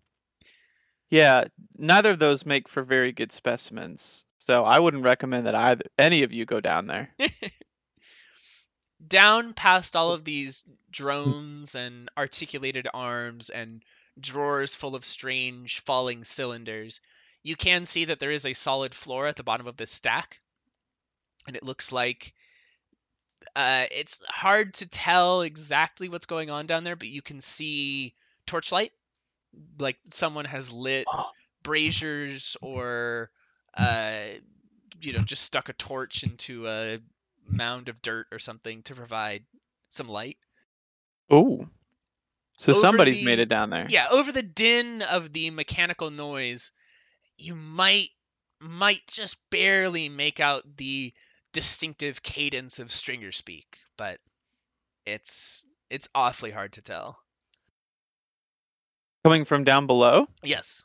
[1.11, 1.47] yeah,
[1.77, 4.25] neither of those make for very good specimens.
[4.39, 7.11] So I wouldn't recommend that either any of you go down there.
[9.07, 13.83] down past all of these drones and articulated arms and
[14.21, 17.01] drawers full of strange falling cylinders,
[17.43, 20.39] you can see that there is a solid floor at the bottom of this stack.
[21.47, 22.35] And it looks like
[23.57, 28.15] uh, it's hard to tell exactly what's going on down there, but you can see
[28.47, 28.93] torchlight.
[29.79, 31.07] Like someone has lit
[31.63, 33.31] braziers or,
[33.77, 34.21] uh,
[35.03, 36.99] you know, just stuck a torch into a
[37.49, 39.43] mound of dirt or something to provide
[39.89, 40.37] some light.
[41.29, 41.67] Oh,
[42.59, 43.87] so Over somebody's the- made it down there.
[43.89, 46.73] Yeah, over the din of the mechanical noise,
[47.37, 48.11] you might
[48.61, 51.15] might just barely make out the
[51.53, 54.19] distinctive cadence of stringer speak, but
[55.07, 57.19] it's it's awfully hard to tell.
[59.25, 60.27] Coming from down below.
[60.43, 60.85] Yes.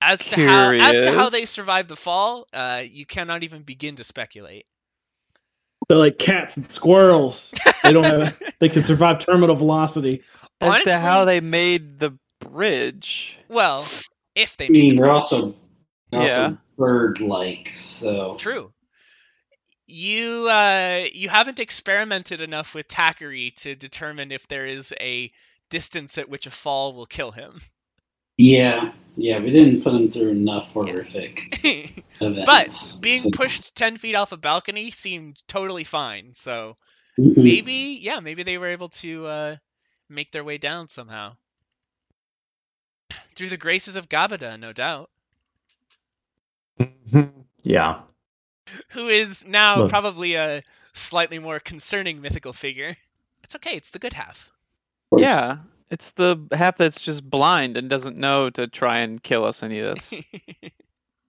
[0.00, 3.96] As to how as to how they survived the fall, uh, you cannot even begin
[3.96, 4.66] to speculate.
[5.88, 7.54] They're like cats and squirrels.
[7.82, 8.40] They don't have.
[8.60, 10.22] they can survive terminal velocity.
[10.60, 13.38] As to how they made the bridge.
[13.48, 13.86] Well,
[14.34, 15.22] if they I made mean, the they're bridge.
[15.22, 15.54] also,
[16.10, 16.42] they're Yeah.
[16.44, 18.72] also bird-like, so True.
[19.86, 25.30] You uh, you haven't experimented enough with Takari to determine if there is a
[25.70, 27.58] distance at which a fall will kill him.
[28.38, 29.38] yeah, yeah.
[29.40, 31.58] We didn't put him through enough horrific
[32.20, 32.46] events.
[32.46, 36.32] but being so- pushed ten feet off a balcony seemed totally fine.
[36.34, 36.76] So
[37.18, 37.36] Mhm.
[37.36, 39.56] maybe, yeah, maybe they were able to uh,
[40.08, 41.36] make their way down somehow
[43.34, 45.10] through the graces of Gabada, no doubt.
[47.62, 48.00] yeah.
[48.90, 49.90] Who is now Look.
[49.90, 52.96] probably a slightly more concerning mythical figure.
[53.44, 53.76] It's okay.
[53.76, 54.50] It's the good half.
[55.14, 55.58] Yeah,
[55.90, 59.80] it's the half that's just blind and doesn't know to try and kill us any
[59.80, 60.14] of this.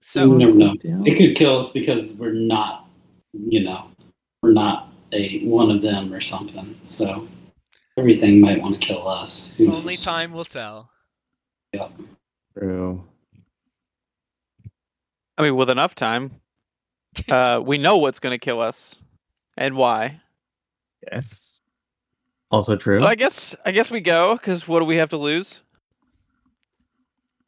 [0.04, 0.74] You so never know.
[0.74, 1.06] Down.
[1.06, 2.86] It could kill us because we're not,
[3.32, 3.86] you know,
[4.42, 6.76] we're not a one of them or something.
[6.82, 7.26] So
[7.96, 9.54] everything might want to kill us.
[9.56, 10.04] Who only knows?
[10.04, 10.90] time will tell.
[11.72, 11.90] Yep.
[12.58, 13.02] True.
[15.38, 16.32] I mean, with enough time,
[17.30, 18.94] uh, we know what's going to kill us
[19.56, 20.20] and why.
[21.10, 21.60] Yes.
[22.50, 22.98] Also true.
[22.98, 25.60] So I guess I guess we go because what do we have to lose?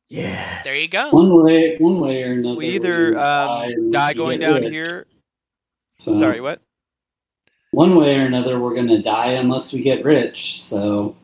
[0.09, 0.65] yes.
[0.65, 1.11] There you go.
[1.11, 2.57] One way, one way or another.
[2.57, 4.73] We either um, die going down rich.
[4.73, 5.07] here.
[5.99, 6.61] So, Sorry, what?
[7.71, 10.63] One way or another, we're gonna die unless we get rich.
[10.63, 11.17] So,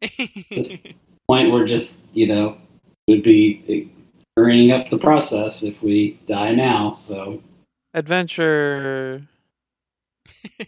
[1.28, 2.56] point we're just you know
[3.08, 3.90] would be
[4.36, 6.94] hurrying up the process if we die now.
[6.94, 7.42] So,
[7.94, 9.26] Adventure.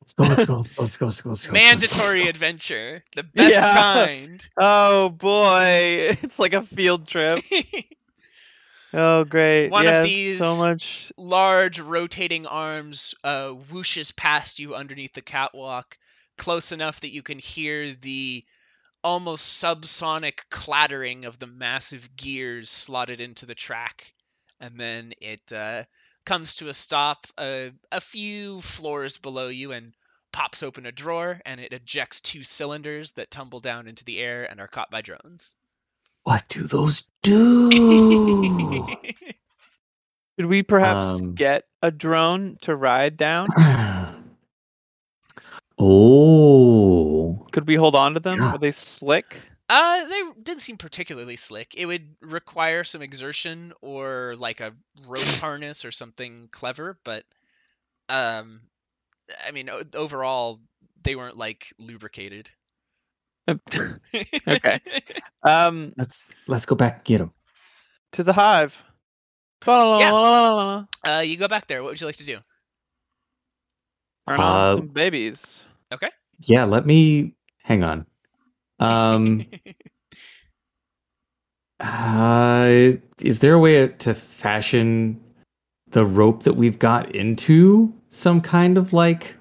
[0.00, 0.24] Let's go.
[0.24, 0.54] Let's go.
[0.56, 0.82] Let's go.
[0.82, 1.06] Let's go.
[1.06, 1.30] Let's go.
[1.30, 1.52] Let's go.
[1.52, 3.74] Mandatory adventure, the best Yeah.
[3.74, 4.46] kind.
[4.56, 7.40] Oh boy, it's like a field trip.
[8.94, 9.70] Oh great.
[9.70, 11.12] One of these- so much.
[11.16, 15.96] Large rotating arms uh, whooshes past you underneath the catwalk,
[16.38, 18.44] close enough that you can hear the
[19.02, 24.12] almost subsonic clattering of the massive gears slotted into the track,
[24.60, 25.84] and then it uh,
[26.24, 29.92] comes to a stop uh, a few floors below you and
[30.32, 34.44] pops open a drawer and it ejects two cylinders that tumble down into the air
[34.50, 35.56] and are caught by drones.
[36.22, 37.70] What do those do?
[40.38, 43.48] Should we perhaps Um, get a drone to ride down?
[45.78, 47.46] oh.
[47.52, 48.38] Could we hold on to them?
[48.38, 48.52] Yeah.
[48.52, 49.40] Are they slick?
[49.74, 51.74] Uh, they didn't seem particularly slick.
[51.74, 54.74] It would require some exertion or like a
[55.08, 57.24] rope harness or something clever, but
[58.10, 58.60] um,
[59.46, 60.60] I mean, o- overall,
[61.02, 62.50] they weren't like lubricated.
[64.48, 64.78] Okay.
[65.42, 67.32] um, Let's let's go back and get them.
[68.12, 68.82] to the hive.
[69.66, 70.14] Yeah.
[71.04, 71.82] Uh, you go back there.
[71.82, 72.38] What would you like to do?
[74.26, 75.64] Uh, some babies.
[75.92, 76.10] Okay.
[76.40, 78.06] Yeah, let me hang on.
[78.82, 79.44] Um
[81.80, 85.20] uh is there a way to fashion
[85.90, 89.36] the rope that we've got into some kind of like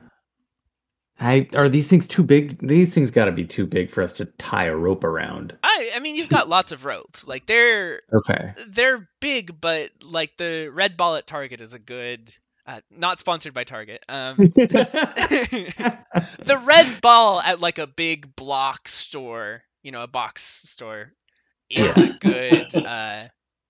[1.19, 2.67] I are these things too big?
[2.67, 5.55] These things got to be too big for us to tie a rope around.
[5.63, 7.15] I, I mean, you've got lots of rope.
[7.27, 8.53] Like they're Okay.
[8.67, 12.33] they're big, but like the red ball at Target is a good.
[12.71, 14.05] Uh, not sponsored by Target.
[14.07, 21.11] Um, the red ball at like a big block store, you know, a box store,
[21.69, 22.73] is a good.
[22.75, 23.27] Uh,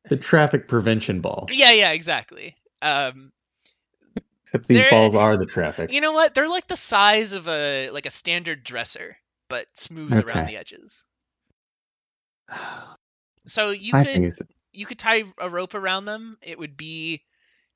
[0.08, 1.48] the traffic prevention ball.
[1.50, 2.56] yeah, yeah, exactly.
[2.84, 3.32] Um,
[4.46, 5.92] Except these balls are the traffic.
[5.92, 6.36] you know what?
[6.36, 9.18] They're like the size of a like a standard dresser,
[9.50, 11.06] but smooth around the edges.
[13.48, 14.40] So you I could think it's
[14.72, 16.38] you could tie a rope around them.
[16.44, 17.24] It would be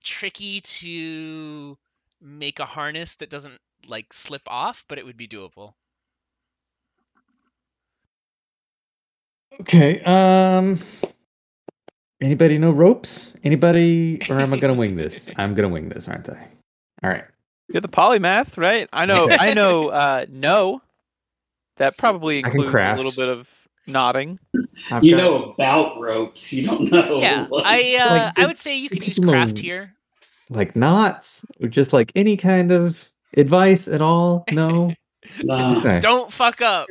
[0.06, 1.78] tricky to
[2.22, 5.74] make a harness that doesn't like slip off, but it would be doable.
[9.62, 10.01] Okay.
[10.01, 10.80] Um
[12.22, 13.36] anybody know ropes?
[13.43, 15.30] Anybody or am I gonna wing this?
[15.38, 16.47] I'm gonna wing this, aren't I?
[17.03, 17.26] All right.
[17.68, 18.88] You're the polymath, right?
[18.93, 19.28] I know.
[19.30, 19.89] I know.
[19.95, 20.82] Uh, no.
[21.78, 23.49] That probably includes a little bit of
[23.88, 24.40] nodding.
[24.92, 26.52] I've you got- know about ropes.
[26.54, 27.18] You don't know.
[27.18, 29.94] yeah, like- I uh, like I would say you the could use craft here.
[30.50, 34.44] like knots or just like any kind of advice at all?
[34.52, 34.94] No.
[35.44, 35.80] Nah.
[35.80, 35.98] Okay.
[36.02, 36.88] Don't fuck up.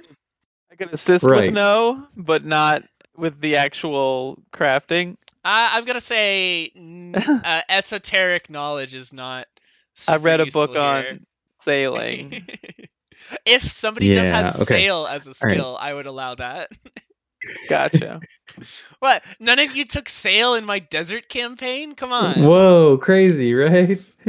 [0.72, 1.44] I can assist Right.
[1.44, 2.82] with no, but not
[3.16, 5.12] with the actual crafting.
[5.44, 6.72] Uh, I'm gonna say
[7.14, 9.46] uh, esoteric knowledge is not.
[10.08, 11.26] I read a book useful on
[11.60, 12.44] sailing.
[13.44, 14.64] If somebody does have okay.
[14.64, 15.52] sail as a right.
[15.52, 16.70] skill, I would allow that.
[17.68, 18.20] Gotcha.
[19.00, 19.24] What?
[19.40, 21.96] None of you took sail in my desert campaign?
[21.96, 22.44] Come on.
[22.44, 24.00] Whoa, crazy, right?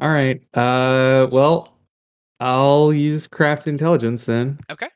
[0.00, 0.40] all right.
[0.54, 1.76] Uh well,
[2.38, 4.60] I'll use craft intelligence then.
[4.70, 4.86] Okay.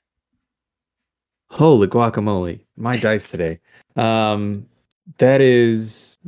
[1.51, 2.61] Holy guacamole.
[2.77, 3.59] My dice today.
[3.97, 4.67] Um
[5.19, 6.21] that is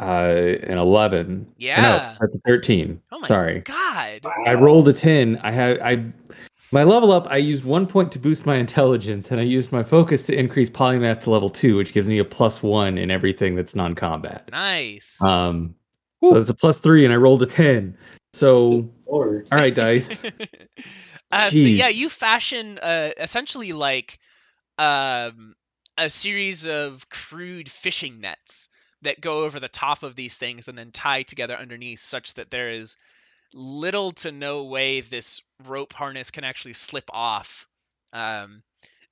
[0.00, 0.04] uh
[0.62, 1.40] an 11.
[1.40, 2.14] No, Yeah.
[2.20, 3.00] that's a 13.
[3.10, 3.60] Oh my Sorry.
[3.60, 4.20] God.
[4.46, 5.38] I rolled a 10.
[5.42, 6.12] I had I
[6.70, 9.82] my level up, I used one point to boost my intelligence, and I used my
[9.82, 13.54] focus to increase polymath to level two, which gives me a plus one in everything
[13.54, 14.50] that's non-combat.
[14.52, 15.20] Nice.
[15.22, 15.76] Um,
[16.22, 17.96] so it's a plus three, and I rolled a ten.
[18.34, 19.48] So, Lord.
[19.50, 20.22] all right, dice.
[21.32, 24.18] uh, so yeah, you fashion uh, essentially like
[24.76, 25.54] um,
[25.96, 28.68] a series of crude fishing nets
[29.02, 32.50] that go over the top of these things and then tie together underneath, such that
[32.50, 32.96] there is
[33.54, 37.66] little to no way this rope harness can actually slip off.
[38.12, 38.62] Um,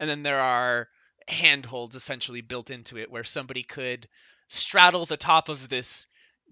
[0.01, 0.89] and then there are
[1.29, 4.09] handholds essentially built into it where somebody could
[4.47, 6.07] straddle the top of this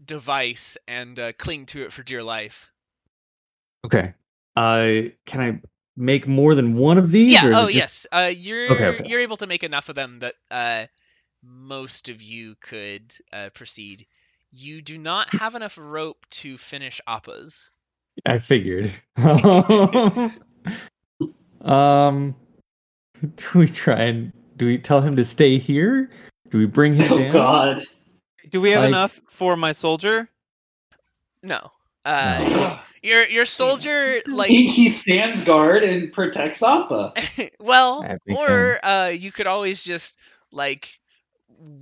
[0.05, 2.69] device and uh, cling to it for dear life.
[3.85, 4.15] Okay.
[4.57, 5.61] Uh, can I
[5.97, 7.33] make more than one of these?
[7.33, 7.43] Yeah.
[7.55, 8.07] Oh, just- yes.
[8.11, 9.09] Uh, you're Okay, okay.
[9.09, 10.87] you're able to make enough of them that uh,
[11.47, 14.07] most of you could uh, proceed.
[14.51, 17.71] you do not have enough rope to finish Appa's.
[18.25, 18.93] I figured.
[21.63, 22.35] um,
[23.37, 26.11] do we try and do we tell him to stay here?
[26.51, 27.31] Do we bring him Oh down?
[27.33, 27.83] God.
[28.51, 30.29] Do we have Like- enough for my soldier?
[31.43, 31.71] No.
[32.05, 32.79] Uh, No.
[33.03, 37.15] your your soldier like he, he stands guard and protects Appa.
[37.59, 38.81] well, or sense.
[38.85, 40.17] uh, you could always just
[40.53, 40.99] like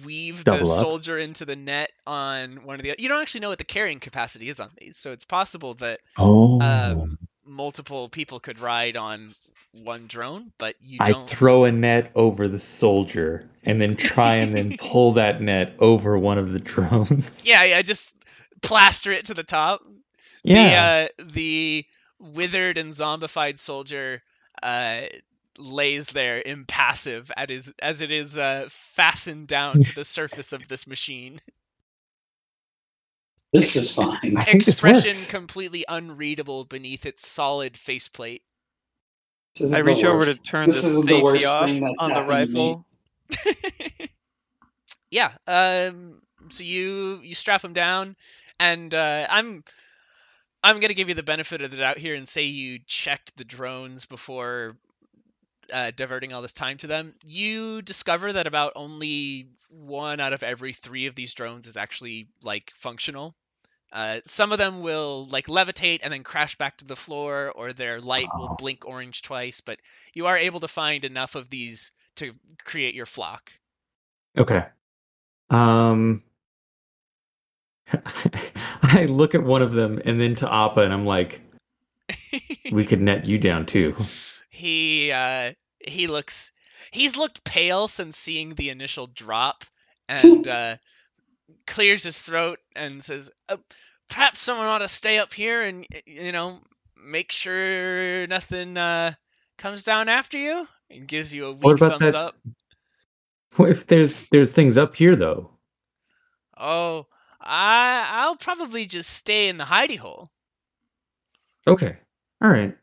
[0.05, 0.79] weave Double the up.
[0.79, 2.95] soldier into the net on one of the.
[2.99, 6.01] You don't actually know what the carrying capacity is on these, so it's possible that
[6.19, 9.35] Oh, Um, multiple people could ride on
[9.83, 11.29] one drone, but you I don't.
[11.29, 16.19] throw a net over the soldier and then try and then pull that net over
[16.19, 17.45] one of the drones.
[17.47, 18.15] yeah, yeah, just
[18.61, 19.83] plaster it to the top.
[20.45, 21.09] yeah.
[21.17, 21.87] The uh, the
[22.21, 24.23] withered and zombified soldier
[24.63, 25.03] uh,
[25.59, 30.69] lays there impassive at his, as it is uh, fastened down to the surface of
[30.69, 31.41] this machine.
[33.53, 34.37] This is fine.
[34.37, 38.43] I this Expression completely unreadable beneath its solid faceplate.
[39.59, 42.09] This I reach over to turn this the safety the worst off thing that's on
[42.09, 42.61] the happened to me.
[42.61, 44.09] rifle.
[45.11, 45.33] yeah.
[45.47, 46.23] Um.
[46.49, 48.17] So you you strap him down,
[48.59, 49.63] and uh, I'm
[50.63, 53.45] I'm gonna give you the benefit of the doubt here and say you checked the
[53.45, 54.77] drones before
[55.73, 57.15] uh, diverting all this time to them.
[57.25, 62.29] You discover that about only one out of every three of these drones is actually
[62.43, 63.35] like functional.
[63.93, 67.73] Uh, some of them will like levitate and then crash back to the floor, or
[67.73, 69.61] their light will blink orange twice.
[69.61, 69.79] But
[70.15, 72.33] you are able to find enough of these to
[72.65, 73.53] create your flock.
[74.37, 74.65] Okay.
[75.51, 76.23] Um
[78.83, 81.43] I look at one of them and then to Appa and I'm like,
[82.73, 83.95] we could net you down too.
[84.49, 85.53] he uh
[85.87, 86.53] he looks
[86.91, 89.65] he's looked pale since seeing the initial drop
[90.09, 90.77] and uh
[91.67, 93.57] clears his throat and says uh,
[94.09, 96.59] perhaps someone ought to stay up here and you know
[97.05, 99.13] make sure nothing uh
[99.59, 102.37] comes down after you and gives you a What weak about thumbs that- up
[103.57, 105.51] What if there's there's things up here though?
[106.57, 107.07] oh
[107.41, 110.31] i i'll probably just stay in the hidey hole
[111.67, 111.97] Okay.
[112.43, 112.77] All right.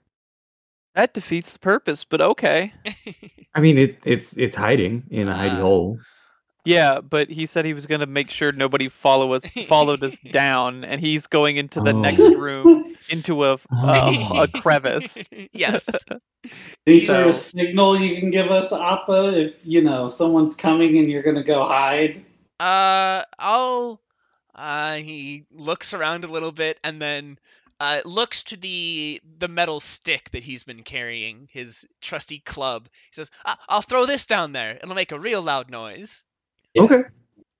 [0.95, 2.73] That defeats the purpose, but okay.
[3.55, 5.99] I mean it it's it's hiding in a hidey Uh, hole.
[6.65, 10.83] Yeah, but he said he was gonna make sure nobody follow us followed us down,
[10.83, 11.99] and he's going into the Oh.
[11.99, 14.39] next room into a Oh.
[14.39, 15.23] a, a crevice.
[15.53, 15.87] yes
[16.85, 21.09] Is there a signal you can give us, Appa, if you know someone's coming and
[21.09, 22.25] you're gonna go hide?
[22.59, 24.01] Uh, I'll.
[24.53, 27.39] Uh, he looks around a little bit and then
[27.79, 32.87] uh, looks to the the metal stick that he's been carrying, his trusty club.
[32.91, 34.71] He says, "I- "I'll throw this down there.
[34.81, 36.25] It'll make a real loud noise."
[36.73, 36.83] Yeah.
[36.83, 37.01] Okay.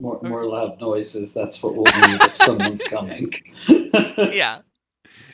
[0.01, 1.33] More, more loud noises.
[1.33, 3.33] That's what we'll need if someone's coming.
[4.31, 4.59] Yeah,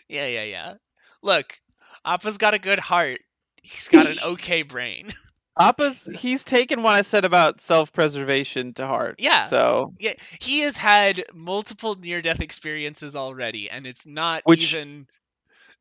[0.07, 0.73] yeah, yeah, yeah.
[1.21, 1.59] Look,
[2.05, 3.19] Appa's got a good heart.
[3.61, 5.11] He's got an okay brain.
[5.57, 9.15] Appa's he's taken what I said about self preservation to heart.
[9.19, 9.47] Yeah.
[9.47, 15.07] So Yeah, he has had multiple near death experiences already, and it's not Which- even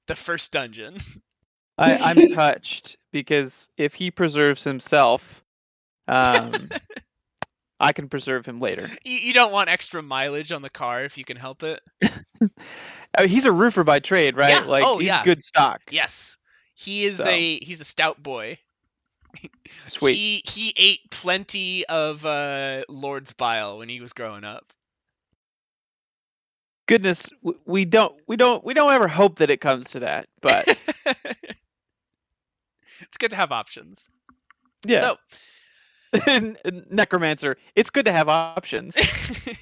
[0.07, 0.97] the first dungeon.
[1.77, 5.43] I, I'm touched because if he preserves himself,
[6.07, 6.53] um,
[7.81, 8.87] I can preserve him later.
[9.05, 11.81] You, you don't want extra mileage on the car if you can help it.
[12.01, 12.11] I
[13.21, 14.51] mean, he's a roofer by trade, right?
[14.51, 14.61] Yeah.
[14.71, 15.25] Like Oh, he's yeah.
[15.25, 15.81] good stock.
[15.91, 16.37] Yes,
[16.75, 17.29] he is So.
[17.29, 18.59] a he's a stout boy.
[19.67, 20.15] Sweet.
[20.15, 24.73] He he ate plenty of uh, Lord's bile when he was growing up.
[26.87, 27.27] Goodness,
[27.65, 30.69] we don't we don't we don't ever hope that it comes to that, but
[33.01, 34.11] it's good to have options.
[34.87, 34.99] yeah.
[34.99, 35.17] So
[36.91, 38.97] Necromancer, it's good to have options.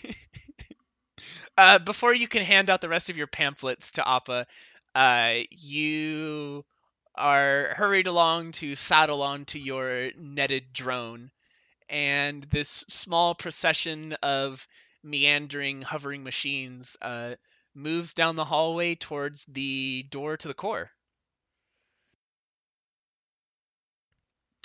[1.56, 4.46] uh, before you can hand out the rest of your pamphlets to Appa,
[4.94, 6.64] uh, you
[7.14, 11.30] are hurried along to saddle onto your netted drone,
[11.88, 14.66] and this small procession of
[15.02, 17.36] meandering, hovering machines uh,
[17.74, 20.90] moves down the hallway towards the door to the core.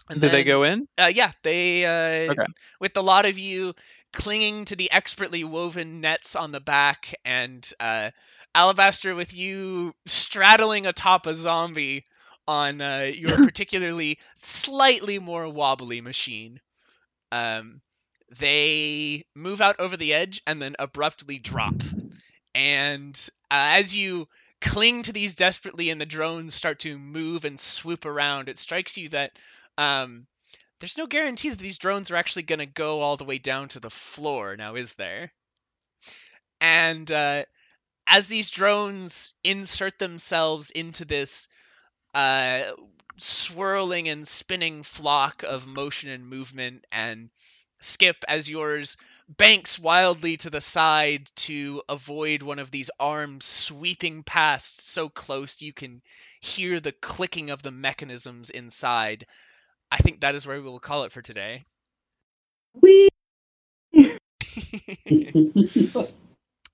[0.09, 0.87] And Did they go in?
[0.99, 1.85] uh, yeah, they
[2.31, 2.45] uh, Okay.
[2.79, 3.75] with a lot of you
[4.13, 8.11] clinging to the expertly woven nets on the back, and uh,
[8.55, 12.05] Alabaster with you straddling atop a zombie
[12.47, 16.59] on uh, your particularly slightly more wobbly machine.
[17.31, 17.81] Um,
[18.39, 21.81] they move out over the edge and then abruptly drop.
[22.55, 23.15] And
[23.51, 24.27] uh, as you
[24.61, 28.97] cling to these desperately, and the drones start to move and swoop around, it strikes
[28.97, 29.31] you that
[29.77, 30.25] um,
[30.79, 33.67] there's no guarantee that these drones are actually going to go all the way down
[33.69, 35.31] to the floor now is there
[36.61, 37.43] and uh,
[38.07, 41.47] as these drones insert themselves into this
[42.17, 42.73] uh,
[43.17, 47.29] swirling and spinning flock of motion and movement and
[47.79, 48.97] skip as yours
[49.29, 55.61] banks wildly to the side to avoid one of these arms sweeping past so close
[55.61, 56.01] you can
[56.41, 59.27] hear the clicking of the mechanisms inside.
[59.91, 61.67] I think that is where we will call it for today.
[62.81, 63.09] Whee!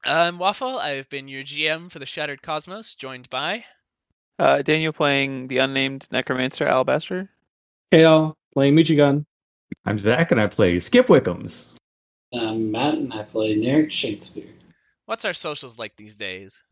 [0.05, 3.65] um, Waffle, I've been your GM for the Shattered Cosmos, joined by.
[4.39, 7.29] Uh, Daniel playing the unnamed necromancer Alabaster.
[7.91, 9.25] Kale playing Michigan.
[9.85, 11.67] I'm Zach, and I play Skip Wickums.
[12.33, 14.49] I'm Matt, and I play Narek Shakespeare.
[15.05, 16.63] What's our socials like these days?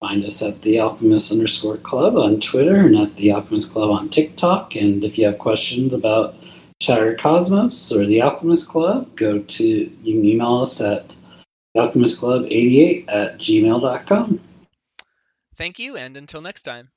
[0.00, 4.08] Find us at the Alchemist underscore club on Twitter and at the Alchemist Club on
[4.08, 4.74] TikTok.
[4.74, 6.34] And if you have questions about
[6.80, 11.14] Shattered Cosmos or the Alchemist Club, go to you can email us at
[11.76, 14.40] alchemistclub88 at gmail.com.
[15.60, 16.90] Thank you, and until next time.